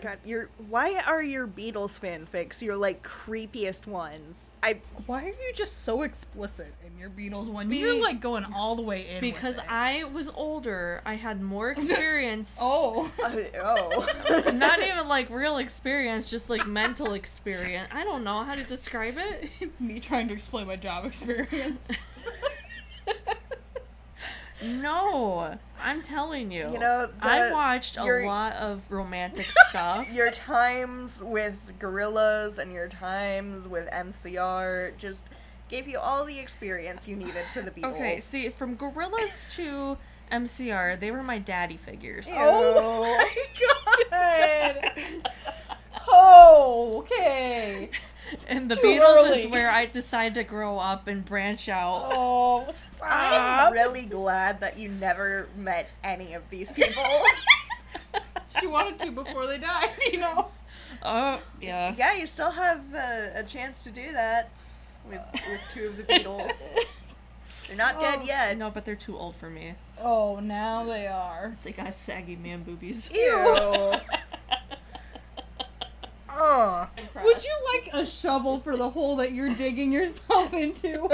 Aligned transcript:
God, 0.00 0.18
your 0.24 0.48
why 0.68 1.00
are 1.06 1.22
your 1.22 1.46
Beatles 1.46 1.98
fanfics 1.98 2.60
your 2.62 2.76
like 2.76 3.02
creepiest 3.02 3.86
ones? 3.86 4.50
I 4.62 4.80
Why 5.06 5.24
are 5.24 5.28
you 5.28 5.52
just 5.54 5.84
so 5.84 6.02
explicit 6.02 6.74
in 6.86 6.98
your 6.98 7.10
Beatles 7.10 7.48
one? 7.48 7.68
Be- 7.68 7.78
You're 7.78 8.00
like 8.00 8.20
going 8.20 8.44
all 8.54 8.76
the 8.76 8.82
way 8.82 9.06
in. 9.06 9.14
with 9.14 9.20
Because 9.20 9.56
it. 9.58 9.64
I 9.70 10.04
was 10.04 10.28
older, 10.28 11.02
I 11.04 11.14
had 11.14 11.40
more 11.42 11.70
experience. 11.72 12.56
Oh. 12.60 13.10
uh, 13.24 13.36
oh. 13.62 14.50
Not 14.54 14.80
even 14.82 15.08
like 15.08 15.30
real 15.30 15.58
experience, 15.58 16.28
just 16.30 16.50
like 16.50 16.66
mental 16.66 17.14
experience. 17.14 17.90
I 17.94 18.04
don't 18.04 18.24
know 18.24 18.42
how 18.44 18.54
to 18.54 18.64
describe 18.64 19.14
it. 19.18 19.50
Me 19.80 20.00
trying 20.00 20.28
to 20.28 20.34
explain 20.34 20.66
my 20.66 20.76
job 20.76 21.04
experience. 21.04 21.86
No, 24.62 25.56
I'm 25.82 26.02
telling 26.02 26.50
you. 26.50 26.70
You 26.72 26.78
know, 26.78 27.08
I 27.20 27.52
watched 27.52 27.96
a 27.98 28.04
your- 28.04 28.26
lot 28.26 28.54
of 28.54 28.82
romantic 28.90 29.46
stuff. 29.68 30.12
your 30.12 30.30
times 30.30 31.22
with 31.22 31.72
Gorillaz 31.78 32.58
and 32.58 32.72
your 32.72 32.88
times 32.88 33.68
with 33.68 33.88
MCR 33.90 34.96
just 34.98 35.24
gave 35.68 35.86
you 35.86 35.98
all 35.98 36.24
the 36.24 36.38
experience 36.38 37.06
you 37.06 37.14
needed 37.14 37.44
for 37.52 37.62
the 37.62 37.70
Beatles. 37.70 37.94
Okay, 37.94 38.18
see, 38.18 38.48
from 38.48 38.76
Gorillaz 38.76 39.54
to 39.56 39.96
MCR, 40.32 40.98
they 40.98 41.10
were 41.10 41.22
my 41.22 41.38
daddy 41.38 41.76
figures. 41.76 42.26
Oh 42.32 43.02
my 43.02 43.34
god. 45.22 45.32
oh, 46.10 46.98
okay. 47.04 47.90
And 48.48 48.70
the 48.70 48.76
too 48.76 48.82
Beatles 48.82 49.28
early. 49.28 49.38
is 49.44 49.50
where 49.50 49.70
I 49.70 49.86
decided 49.86 50.34
to 50.34 50.44
grow 50.44 50.78
up 50.78 51.06
and 51.06 51.24
branch 51.24 51.68
out. 51.68 52.10
Oh, 52.12 52.66
I'm 53.02 53.72
really 53.72 54.04
glad 54.04 54.60
that 54.60 54.78
you 54.78 54.88
never 54.88 55.48
met 55.56 55.88
any 56.04 56.34
of 56.34 56.48
these 56.50 56.70
people. 56.72 57.02
She 58.60 58.66
wanted 58.66 58.98
to 59.00 59.10
before 59.12 59.46
they 59.46 59.58
died, 59.58 59.90
you 60.12 60.18
know? 60.18 60.48
Oh, 61.02 61.40
yeah. 61.60 61.94
yeah, 61.98 62.14
you 62.14 62.26
still 62.26 62.50
have 62.50 62.80
uh, 62.94 63.26
a 63.34 63.44
chance 63.46 63.82
to 63.84 63.90
do 63.90 64.10
that 64.12 64.48
with 65.08 65.20
with 65.48 65.60
two 65.74 65.88
of 65.88 65.96
the 65.98 66.02
Beatles. 66.04 66.70
They're 67.66 67.76
not 67.76 68.00
dead 68.00 68.20
Oh, 68.22 68.26
yet. 68.26 68.56
No, 68.56 68.70
but 68.70 68.86
they're 68.86 68.94
too 68.96 69.16
old 69.18 69.36
for 69.36 69.50
me. 69.50 69.74
Oh, 70.00 70.40
now 70.40 70.84
they 70.84 71.06
are. 71.06 71.56
They 71.62 71.72
got 71.72 71.98
saggy 71.98 72.36
man 72.36 72.62
boobies. 72.62 73.10
Ew. 73.12 73.94
Oh. 76.38 76.88
Would 77.24 77.44
you 77.44 77.56
like 77.74 77.90
a 77.92 78.06
shovel 78.06 78.60
for 78.60 78.76
the 78.76 78.90
hole 78.90 79.16
that 79.16 79.32
you're 79.32 79.54
digging 79.54 79.92
yourself 79.92 80.52
into? 80.52 81.10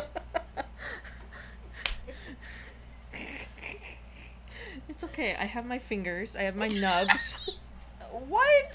It's 4.88 5.02
okay. 5.02 5.34
I 5.34 5.44
have 5.44 5.66
my 5.66 5.78
fingers. 5.78 6.36
I 6.36 6.42
have 6.42 6.56
my 6.56 6.68
nubs. 6.68 7.50
What? 8.28 8.66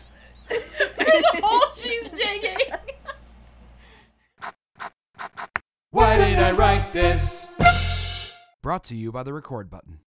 For 0.50 1.06
the 1.06 1.40
hole 1.42 1.74
she's 1.74 2.04
digging. 2.10 2.58
Why 5.92 6.18
did 6.18 6.40
I 6.40 6.52
write 6.52 6.92
this? 6.92 7.48
Brought 8.62 8.84
to 8.86 8.98
you 8.98 9.14
by 9.14 9.24
the 9.24 9.32
record 9.32 9.70
button. 9.70 10.00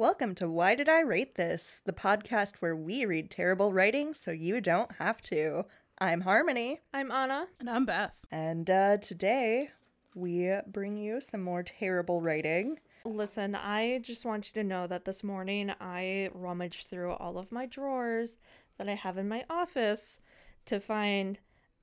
Welcome 0.00 0.34
to 0.36 0.48
Why 0.48 0.76
Did 0.76 0.88
I 0.88 1.02
Write 1.02 1.34
This, 1.34 1.82
the 1.84 1.92
podcast 1.92 2.56
where 2.60 2.74
we 2.74 3.04
read 3.04 3.30
terrible 3.30 3.70
writing 3.70 4.14
so 4.14 4.30
you 4.30 4.62
don't 4.62 4.90
have 4.92 5.20
to. 5.24 5.66
I'm 5.98 6.22
Harmony, 6.22 6.80
I'm 6.94 7.12
Anna. 7.12 7.48
And 7.60 7.68
I'm 7.68 7.84
Beth. 7.84 8.18
and 8.30 8.70
uh, 8.70 8.96
today 8.96 9.68
we 10.14 10.54
bring 10.66 10.96
you 10.96 11.20
some 11.20 11.42
more 11.42 11.62
terrible 11.62 12.22
writing. 12.22 12.78
Listen, 13.04 13.54
I 13.54 13.98
just 13.98 14.24
want 14.24 14.46
you 14.46 14.62
to 14.62 14.66
know 14.66 14.86
that 14.86 15.04
this 15.04 15.22
morning 15.22 15.70
I 15.82 16.30
rummaged 16.32 16.88
through 16.88 17.12
all 17.12 17.36
of 17.36 17.52
my 17.52 17.66
drawers 17.66 18.38
that 18.78 18.88
I 18.88 18.94
have 18.94 19.18
in 19.18 19.28
my 19.28 19.44
office 19.50 20.18
to 20.64 20.80
find 20.80 21.38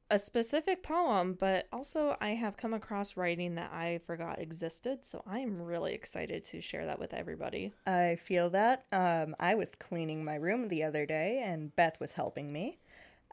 a 0.09 0.17
specific 0.17 0.83
poem, 0.83 1.33
but 1.39 1.67
also 1.71 2.15
I 2.21 2.29
have 2.29 2.57
come 2.57 2.73
across 2.73 3.17
writing 3.17 3.55
that 3.55 3.71
I 3.71 3.99
forgot 4.05 4.39
existed, 4.39 4.99
so 5.03 5.23
I 5.27 5.39
am 5.39 5.61
really 5.61 5.93
excited 5.93 6.43
to 6.45 6.61
share 6.61 6.85
that 6.85 6.99
with 6.99 7.13
everybody. 7.13 7.73
I 7.85 8.15
feel 8.15 8.49
that. 8.51 8.85
Um, 8.91 9.35
I 9.39 9.55
was 9.55 9.69
cleaning 9.79 10.23
my 10.23 10.35
room 10.35 10.67
the 10.67 10.83
other 10.83 11.05
day, 11.05 11.41
and 11.45 11.75
Beth 11.75 11.99
was 11.99 12.13
helping 12.13 12.51
me, 12.53 12.79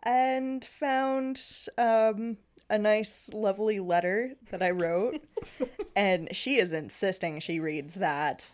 and 0.02 0.64
found 0.64 1.40
um, 1.78 2.38
a 2.68 2.78
nice, 2.78 3.30
lovely 3.32 3.80
letter 3.80 4.34
that 4.50 4.62
I 4.62 4.70
wrote. 4.70 5.22
and 5.96 6.34
she 6.34 6.56
is 6.58 6.72
insisting 6.72 7.40
she 7.40 7.60
reads 7.60 7.94
that. 7.94 8.50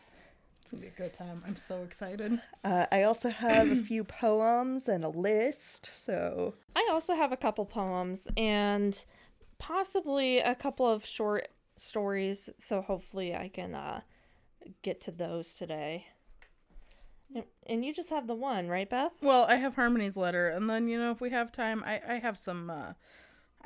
It's 0.70 0.78
gonna 0.78 0.82
be 0.82 1.02
a 1.02 1.08
good 1.08 1.12
time. 1.12 1.42
I'm 1.44 1.56
so 1.56 1.82
excited. 1.82 2.40
Uh, 2.62 2.86
I 2.92 3.02
also 3.02 3.28
have 3.28 3.72
a 3.72 3.82
few 3.82 4.04
poems 4.04 4.86
and 4.86 5.02
a 5.02 5.08
list, 5.08 5.90
so 5.92 6.54
I 6.76 6.88
also 6.92 7.14
have 7.16 7.32
a 7.32 7.36
couple 7.36 7.64
poems 7.64 8.28
and 8.36 9.04
possibly 9.58 10.38
a 10.38 10.54
couple 10.54 10.88
of 10.88 11.04
short 11.04 11.48
stories, 11.76 12.50
so 12.60 12.82
hopefully 12.82 13.34
I 13.34 13.48
can 13.48 13.74
uh, 13.74 14.02
get 14.82 15.00
to 15.00 15.10
those 15.10 15.56
today. 15.56 16.06
And, 17.34 17.44
and 17.66 17.84
you 17.84 17.92
just 17.92 18.10
have 18.10 18.28
the 18.28 18.36
one, 18.36 18.68
right, 18.68 18.88
Beth? 18.88 19.10
Well, 19.20 19.46
I 19.46 19.56
have 19.56 19.74
Harmony's 19.74 20.16
letter, 20.16 20.50
and 20.50 20.70
then 20.70 20.86
you 20.86 21.00
know 21.00 21.10
if 21.10 21.20
we 21.20 21.30
have 21.30 21.50
time, 21.50 21.82
I 21.84 22.00
I 22.08 22.14
have 22.20 22.38
some 22.38 22.70
uh, 22.70 22.92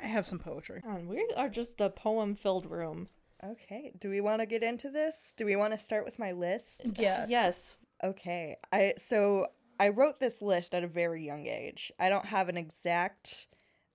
I 0.01 0.07
have 0.07 0.25
some 0.25 0.39
poetry. 0.39 0.81
On, 0.83 1.07
we 1.07 1.23
are 1.37 1.49
just 1.49 1.79
a 1.79 1.91
poem-filled 1.91 2.65
room. 2.65 3.09
Okay. 3.43 3.91
Do 3.99 4.09
we 4.09 4.21
want 4.21 4.41
to 4.41 4.45
get 4.45 4.63
into 4.63 4.89
this? 4.89 5.33
Do 5.37 5.45
we 5.45 5.55
want 5.55 5.73
to 5.73 5.79
start 5.79 6.05
with 6.05 6.19
my 6.19 6.31
list? 6.31 6.81
Yes. 6.95 7.29
Yes. 7.29 7.75
Okay. 8.03 8.57
I 8.71 8.93
so 8.97 9.47
I 9.79 9.89
wrote 9.89 10.19
this 10.19 10.41
list 10.41 10.73
at 10.73 10.83
a 10.83 10.87
very 10.87 11.23
young 11.23 11.47
age. 11.47 11.91
I 11.99 12.09
don't 12.09 12.25
have 12.25 12.49
an 12.49 12.57
exact 12.57 13.47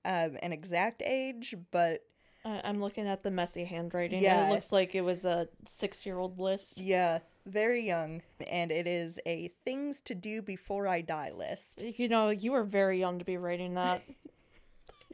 um 0.05 0.37
an 0.43 0.53
exact 0.53 1.03
age, 1.05 1.55
but 1.71 2.03
I 2.45 2.61
I'm 2.65 2.81
looking 2.81 3.07
at 3.07 3.23
the 3.23 3.31
messy 3.31 3.65
handwriting. 3.65 4.23
Yeah. 4.23 4.49
It 4.49 4.53
looks 4.53 4.73
like 4.73 4.95
it 4.95 5.03
was 5.03 5.25
a 5.25 5.49
six-year-old 5.67 6.39
list. 6.39 6.81
yeah, 6.81 7.21
very 7.47 7.83
young 7.83 8.23
and 8.51 8.71
it 8.71 8.87
is 8.87 9.19
a 9.27 9.51
things 9.65 10.01
to 10.03 10.15
do 10.15 10.43
before 10.43 10.87
I 10.87 11.01
die 11.01 11.33
list. 11.35 11.83
You 11.83 12.09
know, 12.09 12.31
you 12.31 12.53
were 12.53 12.65
very 12.65 12.99
young 12.99 13.19
to 13.19 13.25
be 13.25 13.37
writing 13.37 13.75
that. 13.75 14.03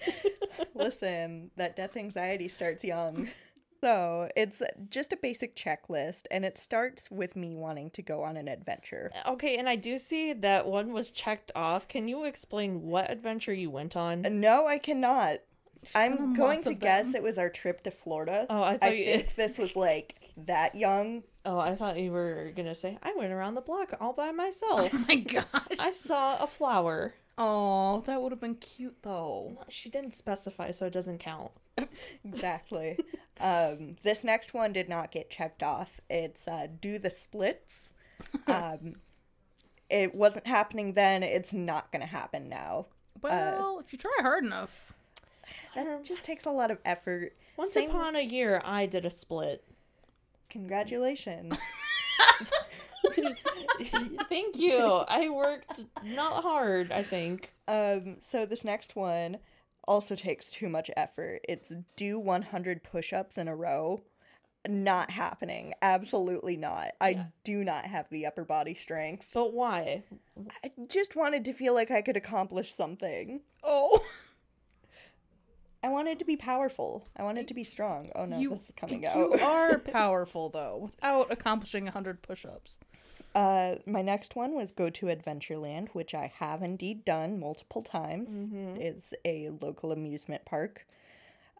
Listen, 0.74 1.50
that 1.56 1.76
death 1.76 1.96
anxiety 1.96 2.48
starts 2.48 2.84
young. 2.84 3.28
So, 3.82 4.28
it's 4.36 4.62
just 4.90 5.12
a 5.12 5.16
basic 5.16 5.54
checklist 5.56 6.22
and 6.30 6.44
it 6.44 6.58
starts 6.58 7.10
with 7.10 7.36
me 7.36 7.54
wanting 7.54 7.90
to 7.90 8.02
go 8.02 8.22
on 8.22 8.36
an 8.36 8.48
adventure. 8.48 9.10
Uh, 9.24 9.32
okay, 9.32 9.56
and 9.56 9.68
I 9.68 9.76
do 9.76 9.98
see 9.98 10.32
that 10.32 10.66
one 10.66 10.92
was 10.92 11.10
checked 11.10 11.52
off. 11.54 11.86
Can 11.88 12.08
you 12.08 12.24
explain 12.24 12.82
what 12.82 13.10
adventure 13.10 13.52
you 13.54 13.70
went 13.70 13.96
on? 13.96 14.24
Uh, 14.24 14.30
no, 14.30 14.66
I 14.66 14.78
cannot. 14.78 15.40
I'm 15.94 16.34
going 16.34 16.64
to 16.64 16.74
guess 16.74 17.14
it 17.14 17.22
was 17.22 17.38
our 17.38 17.48
trip 17.50 17.82
to 17.84 17.90
Florida. 17.92 18.46
Oh, 18.50 18.60
I 18.62 18.78
I 18.82 18.90
you- 18.92 19.04
think 19.04 19.34
this 19.36 19.56
was 19.58 19.76
like 19.76 20.16
that 20.38 20.74
young. 20.74 21.22
Oh, 21.44 21.58
I 21.60 21.76
thought 21.76 21.96
you 21.98 22.10
were 22.10 22.52
gonna 22.56 22.74
say 22.74 22.98
I 23.04 23.14
went 23.16 23.32
around 23.32 23.54
the 23.54 23.60
block 23.60 23.94
all 24.00 24.12
by 24.12 24.32
myself. 24.32 24.90
Oh 24.92 25.04
my 25.06 25.14
gosh. 25.16 25.44
I 25.78 25.92
saw 25.92 26.38
a 26.42 26.46
flower. 26.48 27.14
Oh, 27.38 28.02
that 28.06 28.20
would 28.20 28.32
have 28.32 28.40
been 28.40 28.56
cute 28.56 28.96
though. 29.02 29.58
She 29.68 29.88
didn't 29.88 30.14
specify, 30.14 30.72
so 30.72 30.86
it 30.86 30.92
doesn't 30.92 31.18
count. 31.18 31.52
Exactly. 32.24 32.98
um, 33.40 33.96
this 34.02 34.24
next 34.24 34.54
one 34.54 34.72
did 34.72 34.88
not 34.88 35.10
get 35.10 35.30
checked 35.30 35.62
off. 35.62 36.00
It's 36.08 36.46
uh, 36.48 36.68
do 36.80 36.98
the 36.98 37.10
splits. 37.10 37.92
Um, 38.48 38.96
it 39.90 40.14
wasn't 40.14 40.46
happening 40.46 40.94
then. 40.94 41.22
It's 41.22 41.52
not 41.52 41.92
going 41.92 42.00
to 42.00 42.06
happen 42.06 42.48
now. 42.48 42.86
Well, 43.20 43.80
if 43.84 43.92
you 43.92 43.98
try 43.98 44.12
hard 44.20 44.44
enough. 44.44 44.92
That 45.74 46.04
just 46.04 46.24
takes 46.24 46.46
a 46.46 46.50
lot 46.50 46.70
of 46.70 46.78
effort. 46.84 47.34
Once 47.56 47.72
Same 47.72 47.90
upon 47.90 48.16
a 48.16 48.20
year, 48.20 48.62
I 48.64 48.86
did 48.86 49.04
a 49.04 49.10
split. 49.10 49.64
Congratulations. 50.48 51.58
Thank 54.28 54.56
you. 54.56 54.78
I 54.78 55.28
worked 55.28 55.82
not 56.04 56.42
hard. 56.42 56.90
I 56.90 57.02
think. 57.02 57.52
Um, 57.68 58.18
so 58.22 58.46
this 58.46 58.64
next 58.64 58.96
one 58.96 59.38
also 59.86 60.14
takes 60.14 60.50
too 60.50 60.68
much 60.68 60.90
effort. 60.96 61.40
It's 61.48 61.72
do 61.96 62.18
100 62.18 62.82
push-ups 62.82 63.38
in 63.38 63.48
a 63.48 63.56
row. 63.56 64.02
Not 64.68 65.10
happening. 65.10 65.74
Absolutely 65.80 66.56
not. 66.56 66.92
I 67.00 67.10
Yeah. 67.10 67.24
do 67.44 67.62
not 67.62 67.86
have 67.86 68.08
the 68.10 68.26
upper 68.26 68.44
body 68.44 68.74
strength. 68.74 69.30
But 69.32 69.52
why? 69.52 70.02
I 70.64 70.72
just 70.88 71.14
wanted 71.14 71.44
to 71.44 71.52
feel 71.52 71.72
like 71.72 71.90
I 71.92 72.02
could 72.02 72.16
accomplish 72.16 72.74
something. 72.74 73.42
Oh. 73.62 74.04
I 75.82 75.88
wanted 75.88 76.18
to 76.18 76.24
be 76.24 76.36
powerful. 76.36 77.06
I 77.16 77.22
wanted 77.22 77.48
to 77.48 77.54
be 77.54 77.64
strong. 77.64 78.10
Oh 78.14 78.24
no, 78.24 78.38
you, 78.38 78.50
this 78.50 78.62
is 78.62 78.72
coming 78.76 79.02
you 79.02 79.08
out. 79.08 79.40
are 79.40 79.78
powerful 79.78 80.50
though, 80.50 80.90
without 80.90 81.30
accomplishing 81.30 81.84
100 81.84 82.22
push-ups. 82.22 82.78
Uh, 83.34 83.76
my 83.84 84.02
next 84.02 84.34
one 84.34 84.54
was 84.54 84.72
go 84.72 84.88
to 84.88 85.06
Adventureland, 85.06 85.88
which 85.90 86.14
I 86.14 86.32
have 86.38 86.62
indeed 86.62 87.04
done 87.04 87.38
multiple 87.38 87.82
times. 87.82 88.32
Mm-hmm. 88.32 88.80
Is 88.80 89.14
a 89.24 89.50
local 89.60 89.92
amusement 89.92 90.44
park. 90.44 90.86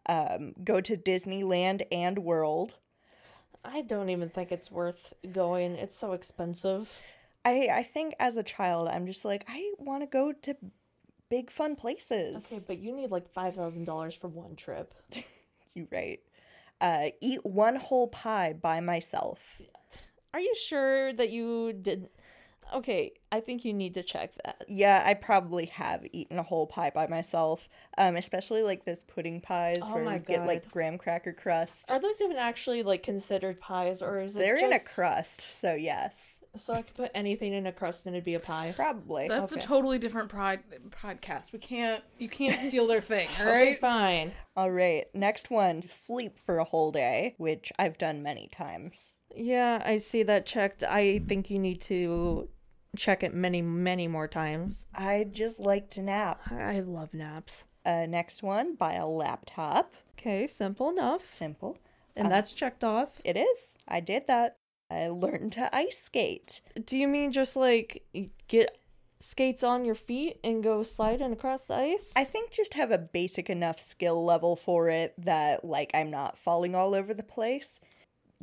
Um, 0.07 0.53
go 0.63 0.81
to 0.81 0.97
Disneyland 0.97 1.85
and 1.91 2.19
World. 2.19 2.75
I 3.63 3.81
don't 3.81 4.09
even 4.09 4.29
think 4.29 4.51
it's 4.51 4.71
worth 4.71 5.13
going. 5.31 5.75
It's 5.75 5.97
so 5.97 6.13
expensive. 6.13 6.99
I 7.45 7.69
I 7.71 7.83
think 7.83 8.15
as 8.19 8.37
a 8.37 8.43
child, 8.43 8.89
I'm 8.89 9.05
just 9.05 9.23
like 9.23 9.45
I 9.47 9.73
want 9.77 10.01
to 10.01 10.07
go 10.07 10.31
to 10.31 10.55
big 11.29 11.51
fun 11.51 11.75
places. 11.75 12.45
Okay, 12.45 12.61
but 12.67 12.79
you 12.79 12.95
need 12.95 13.11
like 13.11 13.31
five 13.33 13.55
thousand 13.55 13.85
dollars 13.85 14.15
for 14.15 14.27
one 14.27 14.55
trip. 14.55 14.93
You 15.73 15.87
right. 15.91 16.19
Uh, 16.81 17.09
eat 17.21 17.45
one 17.45 17.75
whole 17.75 18.07
pie 18.07 18.53
by 18.53 18.79
myself. 18.79 19.39
Are 20.33 20.39
you 20.39 20.55
sure 20.55 21.13
that 21.13 21.29
you 21.29 21.73
did? 21.73 22.09
Okay, 22.73 23.13
I 23.31 23.39
think 23.39 23.63
you 23.63 23.73
need 23.73 23.93
to 23.93 24.03
check 24.03 24.31
that. 24.43 24.63
Yeah, 24.67 25.03
I 25.05 25.13
probably 25.13 25.65
have 25.67 26.05
eaten 26.11 26.37
a 26.37 26.43
whole 26.43 26.67
pie 26.67 26.89
by 26.89 27.07
myself. 27.07 27.69
Um, 27.97 28.15
especially 28.15 28.63
like 28.63 28.85
those 28.85 29.03
pudding 29.03 29.39
pies 29.39 29.81
Oh 29.83 29.95
where 29.95 30.13
you 30.13 30.19
get 30.19 30.45
like 30.45 30.69
graham 30.71 30.97
cracker 30.97 31.31
crust. 31.31 31.91
Are 31.91 31.99
those 31.99 32.19
even 32.21 32.37
actually 32.37 32.83
like 32.83 33.03
considered 33.03 33.59
pies, 33.59 34.01
or 34.01 34.19
is 34.19 34.35
it 34.35 34.39
They're 34.39 34.57
in 34.57 34.73
a 34.73 34.79
crust, 34.79 35.41
so 35.41 35.75
yes, 35.75 36.39
So 36.57 36.73
I 36.73 36.81
could 36.81 36.95
put 36.95 37.11
anything 37.15 37.53
in 37.53 37.67
a 37.67 37.71
crust 37.71 38.05
and 38.05 38.15
it'd 38.15 38.25
be 38.25 38.33
a 38.35 38.39
pie. 38.39 38.73
probably. 38.75 39.27
That's 39.27 39.53
Okay. 39.53 39.61
a 39.61 39.63
totally 39.63 39.99
different 39.99 40.29
prod- 40.29 40.63
podcast. 40.91 41.51
We 41.53 41.59
can't. 41.59 42.03
You 42.17 42.29
can't 42.29 42.59
steal 42.67 42.87
their 42.87 43.01
thing. 43.01 43.27
All 43.39 43.47
Okay, 43.47 43.69
right. 43.69 43.79
fine. 43.81 44.31
All 44.55 44.71
right, 44.71 45.05
next 45.13 45.49
one: 45.49 45.81
sleep 45.81 46.39
for 46.39 46.57
a 46.59 46.63
whole 46.63 46.91
day, 46.91 47.35
which 47.37 47.71
I've 47.79 47.97
done 47.97 48.23
many 48.23 48.47
times. 48.51 49.15
Yeah, 49.35 49.81
I 49.85 49.97
see 49.99 50.23
that 50.23 50.45
checked. 50.45 50.83
I 50.83 51.19
think 51.19 51.49
you 51.49 51.59
need 51.59 51.81
to 51.81 52.49
check 52.95 53.21
it 53.23 53.33
many, 53.33 53.61
many 53.61 54.07
more 54.07 54.27
times. 54.27 54.85
I 54.95 55.27
just 55.31 55.59
like 55.59 55.89
to 55.91 56.01
nap. 56.01 56.41
I 56.51 56.79
love 56.79 57.13
naps. 57.13 57.63
Uh, 57.85 58.05
next 58.07 58.41
one: 58.43 58.75
buy 58.75 58.93
a 58.93 59.05
laptop. 59.07 59.93
Okay, 60.19 60.47
simple 60.47 60.89
enough. 60.89 61.33
Simple. 61.35 61.77
And 62.15 62.31
that's 62.31 62.53
checked 62.53 62.83
off. 62.83 63.21
It 63.23 63.37
is. 63.37 63.77
I 63.87 63.99
did 63.99 64.25
that. 64.25 64.57
I 64.89 65.09
learned 65.09 65.53
to 65.53 65.75
ice 65.75 65.99
skate. 65.99 66.61
Do 66.85 66.97
you 66.97 67.07
mean 67.07 67.31
just 67.31 67.55
like 67.55 68.05
get 68.47 68.77
skates 69.19 69.63
on 69.63 69.83
your 69.83 69.95
feet 69.95 70.39
and 70.43 70.63
go 70.63 70.83
sliding 70.83 71.33
across 71.33 71.63
the 71.63 71.75
ice? 71.75 72.13
I 72.15 72.23
think 72.23 72.51
just 72.51 72.73
have 72.75 72.91
a 72.91 72.97
basic 72.97 73.49
enough 73.49 73.79
skill 73.79 74.23
level 74.23 74.55
for 74.55 74.89
it 74.89 75.13
that 75.19 75.65
like 75.65 75.91
I'm 75.93 76.11
not 76.11 76.37
falling 76.37 76.75
all 76.75 76.95
over 76.95 77.13
the 77.13 77.23
place. 77.23 77.79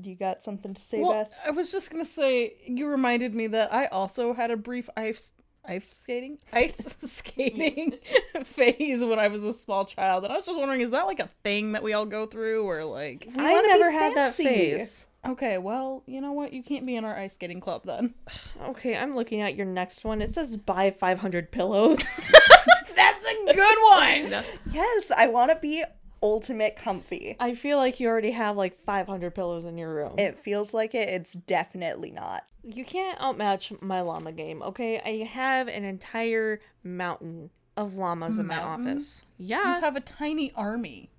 You 0.03 0.17
got 0.17 0.43
something 0.43 0.75
to 0.75 0.83
say, 0.83 1.01
Well, 1.01 1.13
Beth? 1.13 1.33
I 1.47 1.51
was 1.51 1.71
just 1.71 1.91
gonna 1.91 2.05
say 2.05 2.55
you 2.67 2.89
reminded 2.89 3.35
me 3.35 3.47
that 3.49 3.73
I 3.73 3.87
also 3.87 4.35
had 4.35 4.51
a 4.51 4.57
brief 4.57 4.91
ice 4.97 5.33
ice 5.67 5.87
skating 5.91 6.39
ice 6.53 6.97
skating 7.01 7.95
phase 8.45 9.03
when 9.03 9.19
I 9.19 9.29
was 9.29 9.45
a 9.45 9.53
small 9.55 9.87
child, 9.87 10.25
and 10.25 10.33
I 10.33 10.37
was 10.37 10.47
just 10.47 10.59
wondering, 10.59 10.83
is 10.83 10.91
that 10.91 11.07
like 11.07 11.21
a 11.21 11.31
thing 11.43 11.73
that 11.73 11.83
we 11.83 11.93
all 11.93 12.07
go 12.07 12.27
through, 12.27 12.67
or 12.67 12.85
like? 12.85 13.29
We 13.35 13.43
I 13.43 13.63
never 13.63 13.91
had 13.91 14.15
that 14.15 14.35
phase. 14.35 15.07
Okay, 15.27 15.59
well, 15.59 16.03
you 16.07 16.21
know 16.21 16.33
what? 16.33 16.53
You 16.53 16.63
can't 16.63 16.87
be 16.87 16.97
in 16.97 17.05
our 17.05 17.17
ice 17.17 17.35
skating 17.35 17.61
club 17.61 17.83
then. 17.85 18.15
Okay, 18.63 18.97
I'm 18.97 19.15
looking 19.15 19.41
at 19.41 19.57
your 19.57 19.67
next 19.67 20.05
one. 20.05 20.23
It 20.23 20.31
says 20.31 20.57
buy 20.57 20.91
500 20.91 21.51
pillows. 21.51 21.99
That's 22.97 23.25
a 23.25 23.53
good 23.53 23.79
one. 23.91 24.45
Yes, 24.73 25.11
I 25.15 25.27
want 25.29 25.51
to 25.51 25.57
be 25.57 25.85
ultimate 26.23 26.77
comfy. 26.77 27.37
I 27.39 27.55
feel 27.55 27.77
like 27.77 28.01
you 28.01 28.09
already 28.09 28.31
have 28.31 28.57
like 28.57 28.79
500 28.79 29.35
pillows 29.35 29.65
in 29.67 29.77
your 29.77 29.95
room. 29.95 30.15
It 30.19 30.39
feels 30.39 30.73
like 30.73 30.95
it. 30.95 31.09
It's 31.09 31.33
definitely 31.33 32.11
not. 32.11 32.45
You 32.63 32.85
can't 32.85 33.19
outmatch 33.21 33.81
my 33.83 34.01
llama 34.01 34.33
game, 34.33 34.63
okay? 34.63 35.01
I 35.05 35.25
have 35.27 35.69
an 35.69 35.85
entire 35.85 36.61
mountain 36.83 37.51
of 37.77 37.95
llamas 37.95 38.39
in 38.39 38.47
my 38.47 38.59
office. 38.59 39.23
Yeah. 39.37 39.77
You 39.77 39.81
have 39.83 39.97
a 39.97 40.01
tiny 40.01 40.53
army. 40.55 41.11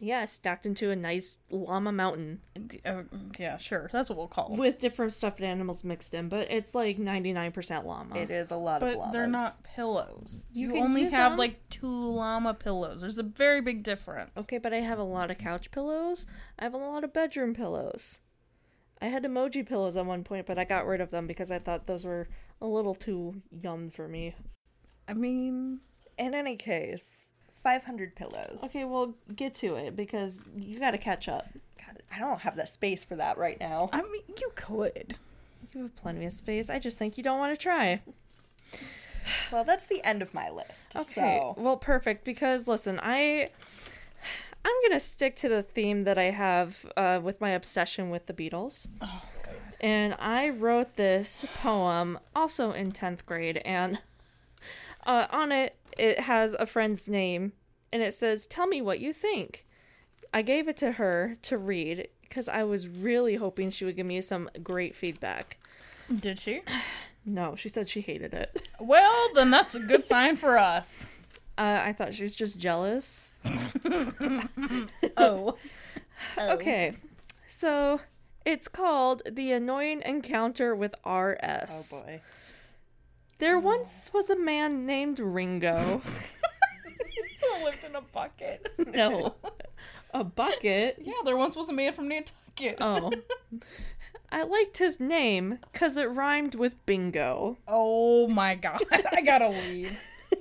Yeah, 0.00 0.24
stacked 0.24 0.66
into 0.66 0.90
a 0.90 0.96
nice 0.96 1.36
llama 1.50 1.92
mountain 1.92 2.40
Uh, 2.84 3.04
yeah, 3.38 3.56
sure. 3.56 3.88
That's 3.92 4.08
what 4.10 4.18
we'll 4.18 4.26
call 4.28 4.48
them. 4.50 4.58
with 4.58 4.80
different 4.80 5.12
stuffed 5.12 5.40
animals 5.40 5.84
mixed 5.84 6.12
in, 6.14 6.28
but 6.28 6.50
it's 6.50 6.74
like 6.74 6.98
99% 6.98 7.84
llama. 7.86 8.16
It 8.18 8.30
is 8.30 8.50
a 8.50 8.56
lot 8.56 8.82
of 8.82 8.88
But 8.88 8.98
llamas. 8.98 9.12
they're 9.12 9.26
not 9.28 9.62
pillows. 9.62 10.42
You 10.52 10.74
You, 10.74 10.80
only 10.82 11.04
have 11.10 11.32
them. 11.32 11.38
like 11.38 11.60
two 11.70 11.86
llama 11.86 12.54
pillows. 12.54 13.00
There's 13.00 13.18
a 13.18 13.22
very 13.22 13.60
big 13.60 13.82
difference. 13.84 14.32
Okay, 14.36 14.58
but 14.58 14.72
I 14.74 14.80
have 14.80 14.98
a 14.98 15.04
lot 15.04 15.30
of 15.30 15.38
couch 15.38 15.70
pillows. 15.70 16.26
I 16.58 16.64
have 16.64 16.74
a 16.74 16.78
lot 16.78 17.04
of 17.04 17.12
bedroom 17.12 17.54
pillows. 17.54 18.18
I 19.00 19.06
had 19.06 19.22
emoji 19.24 19.66
pillows 19.66 19.96
at 19.96 20.06
one 20.06 20.24
point, 20.24 20.46
but 20.46 20.58
I 20.58 20.64
got 20.64 20.86
rid 20.86 21.00
of 21.00 21.10
them 21.10 21.26
because 21.26 21.50
I 21.50 21.58
thought 21.60 21.86
those 21.86 22.04
were 22.04 22.28
a 22.60 22.66
little 22.66 22.94
too 22.96 23.42
young 23.50 23.90
for 23.90 24.08
me. 24.08 24.34
I 25.06 25.14
mean, 25.14 25.80
In 26.18 26.32
any 26.34 26.56
case, 26.56 27.30
500 27.64 28.14
pillows. 28.14 28.60
Okay, 28.62 28.84
well, 28.84 29.14
get 29.34 29.54
to 29.56 29.74
it 29.76 29.96
because 29.96 30.44
you 30.56 30.78
got 30.78 30.92
to 30.92 30.98
catch 30.98 31.26
up. 31.28 31.48
God, 31.78 32.02
I 32.14 32.20
don't 32.20 32.40
have 32.40 32.54
the 32.56 32.66
space 32.66 33.02
for 33.02 33.16
that 33.16 33.38
right 33.38 33.58
now. 33.58 33.90
I 33.92 34.02
mean, 34.02 34.22
you 34.38 34.52
could. 34.54 35.16
You 35.72 35.82
have 35.82 35.96
plenty 35.96 36.24
of 36.26 36.32
space. 36.32 36.70
I 36.70 36.78
just 36.78 36.98
think 36.98 37.16
you 37.16 37.24
don't 37.24 37.38
want 37.38 37.52
to 37.58 37.60
try. 37.60 38.02
Well, 39.50 39.64
that's 39.64 39.86
the 39.86 40.04
end 40.04 40.22
of 40.22 40.32
my 40.34 40.50
list. 40.50 40.94
Okay. 40.94 41.40
So, 41.40 41.54
Well, 41.56 41.78
perfect 41.78 42.24
because 42.24 42.68
listen, 42.68 43.00
I 43.02 43.48
I'm 44.64 44.74
going 44.82 44.98
to 44.98 45.00
stick 45.00 45.36
to 45.36 45.48
the 45.48 45.62
theme 45.62 46.02
that 46.02 46.18
I 46.18 46.24
have 46.24 46.86
uh, 46.96 47.20
with 47.22 47.40
my 47.40 47.50
obsession 47.50 48.10
with 48.10 48.26
the 48.26 48.32
Beatles. 48.32 48.86
Oh 49.00 49.22
god. 49.42 49.54
And 49.80 50.14
I 50.18 50.50
wrote 50.50 50.94
this 50.94 51.44
poem 51.56 52.18
also 52.34 52.72
in 52.72 52.92
10th 52.92 53.26
grade 53.26 53.58
and 53.64 54.00
uh, 55.04 55.26
on 55.30 55.52
it 55.52 55.76
it 55.96 56.20
has 56.20 56.54
a 56.58 56.66
friend's 56.66 57.08
name 57.08 57.52
and 57.92 58.02
it 58.02 58.14
says 58.14 58.46
tell 58.46 58.66
me 58.66 58.82
what 58.82 59.00
you 59.00 59.12
think. 59.12 59.64
I 60.32 60.42
gave 60.42 60.66
it 60.66 60.76
to 60.78 60.92
her 60.92 61.36
to 61.42 61.56
read 61.56 62.08
because 62.22 62.48
I 62.48 62.64
was 62.64 62.88
really 62.88 63.36
hoping 63.36 63.70
she 63.70 63.84
would 63.84 63.94
give 63.94 64.06
me 64.06 64.20
some 64.20 64.50
great 64.62 64.94
feedback. 64.96 65.58
Did 66.20 66.38
she? 66.38 66.62
No, 67.26 67.54
she 67.56 67.70
said 67.70 67.88
she 67.88 68.02
hated 68.02 68.34
it. 68.34 68.68
Well, 68.78 69.30
then 69.34 69.50
that's 69.50 69.74
a 69.74 69.80
good 69.80 70.06
sign 70.06 70.36
for 70.36 70.58
us. 70.58 71.10
Uh, 71.56 71.80
I 71.82 71.94
thought 71.94 72.12
she 72.12 72.22
was 72.22 72.36
just 72.36 72.58
jealous. 72.58 73.32
Oh. 75.16 75.56
Okay, 76.38 76.94
so 77.46 78.00
it's 78.44 78.68
called 78.68 79.22
The 79.30 79.52
Annoying 79.52 80.02
Encounter 80.04 80.74
with 80.74 80.94
R.S. 81.04 81.90
oh 81.92 82.00
boy. 82.02 82.20
There 83.38 83.58
once 83.58 84.10
was 84.12 84.30
a 84.30 84.36
man 84.36 84.86
named 84.86 85.18
Ringo. 85.20 86.00
who 87.40 87.64
lived 87.64 87.84
in 87.84 87.94
a 87.94 88.00
bucket. 88.00 88.72
no, 88.94 89.34
a 90.12 90.24
bucket. 90.24 90.98
Yeah, 91.00 91.12
there 91.24 91.36
once 91.36 91.56
was 91.56 91.68
a 91.68 91.72
man 91.72 91.92
from 91.92 92.08
Nantucket. 92.08 92.78
Oh. 92.80 93.10
I 94.32 94.42
liked 94.44 94.78
his 94.78 94.98
name 94.98 95.58
because 95.72 95.96
it 95.96 96.10
rhymed 96.10 96.54
with 96.54 96.84
bingo. 96.86 97.58
Oh 97.68 98.26
my 98.28 98.54
god. 98.54 98.82
I 99.12 99.20
gotta 99.22 99.48
leave. 99.48 99.98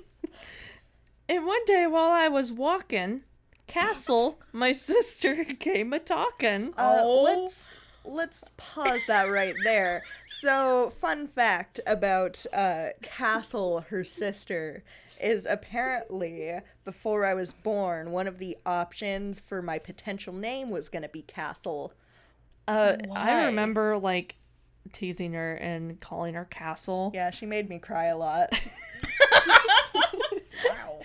And 1.30 1.46
one 1.46 1.64
day 1.66 1.88
while 1.88 2.12
I 2.12 2.28
was 2.28 2.52
walking, 2.52 3.22
Castle, 3.66 4.40
my 4.52 4.74
sister, 4.74 5.46
came 5.46 5.94
a 5.94 6.00
talking. 6.00 6.74
Uh, 6.78 7.00
Oh. 7.02 7.22
let's 7.24 7.70
let's 8.06 8.44
pause 8.58 9.02
that 9.08 9.26
right 9.26 9.56
there. 9.64 10.04
So, 10.42 10.94
fun 11.00 11.28
fact 11.28 11.80
about 11.86 12.46
uh, 12.54 12.90
Castle, 13.02 13.86
her 13.90 14.04
sister, 14.04 14.84
is 15.22 15.46
apparently 15.46 16.60
before 16.86 17.26
I 17.26 17.34
was 17.34 17.54
born, 17.54 18.12
one 18.12 18.28
of 18.28 18.40
the 18.40 18.58
options 18.66 19.40
for 19.40 19.62
my 19.62 19.80
potential 19.80 20.34
name 20.34 20.70
was 20.70 20.90
going 20.90 21.04
to 21.04 21.10
be 21.10 21.22
Castle. 21.22 21.94
Uh, 22.68 22.96
I 23.16 23.46
remember 23.46 23.98
like 23.98 24.36
teasing 24.92 25.34
her 25.34 25.56
and 25.56 26.00
calling 26.00 26.34
her 26.34 26.46
Castle. 26.46 27.12
Yeah, 27.14 27.32
she 27.32 27.46
made 27.46 27.70
me 27.70 27.80
cry 27.80 28.06
a 28.06 28.18
lot. 28.18 28.50
Wow. 30.70 31.02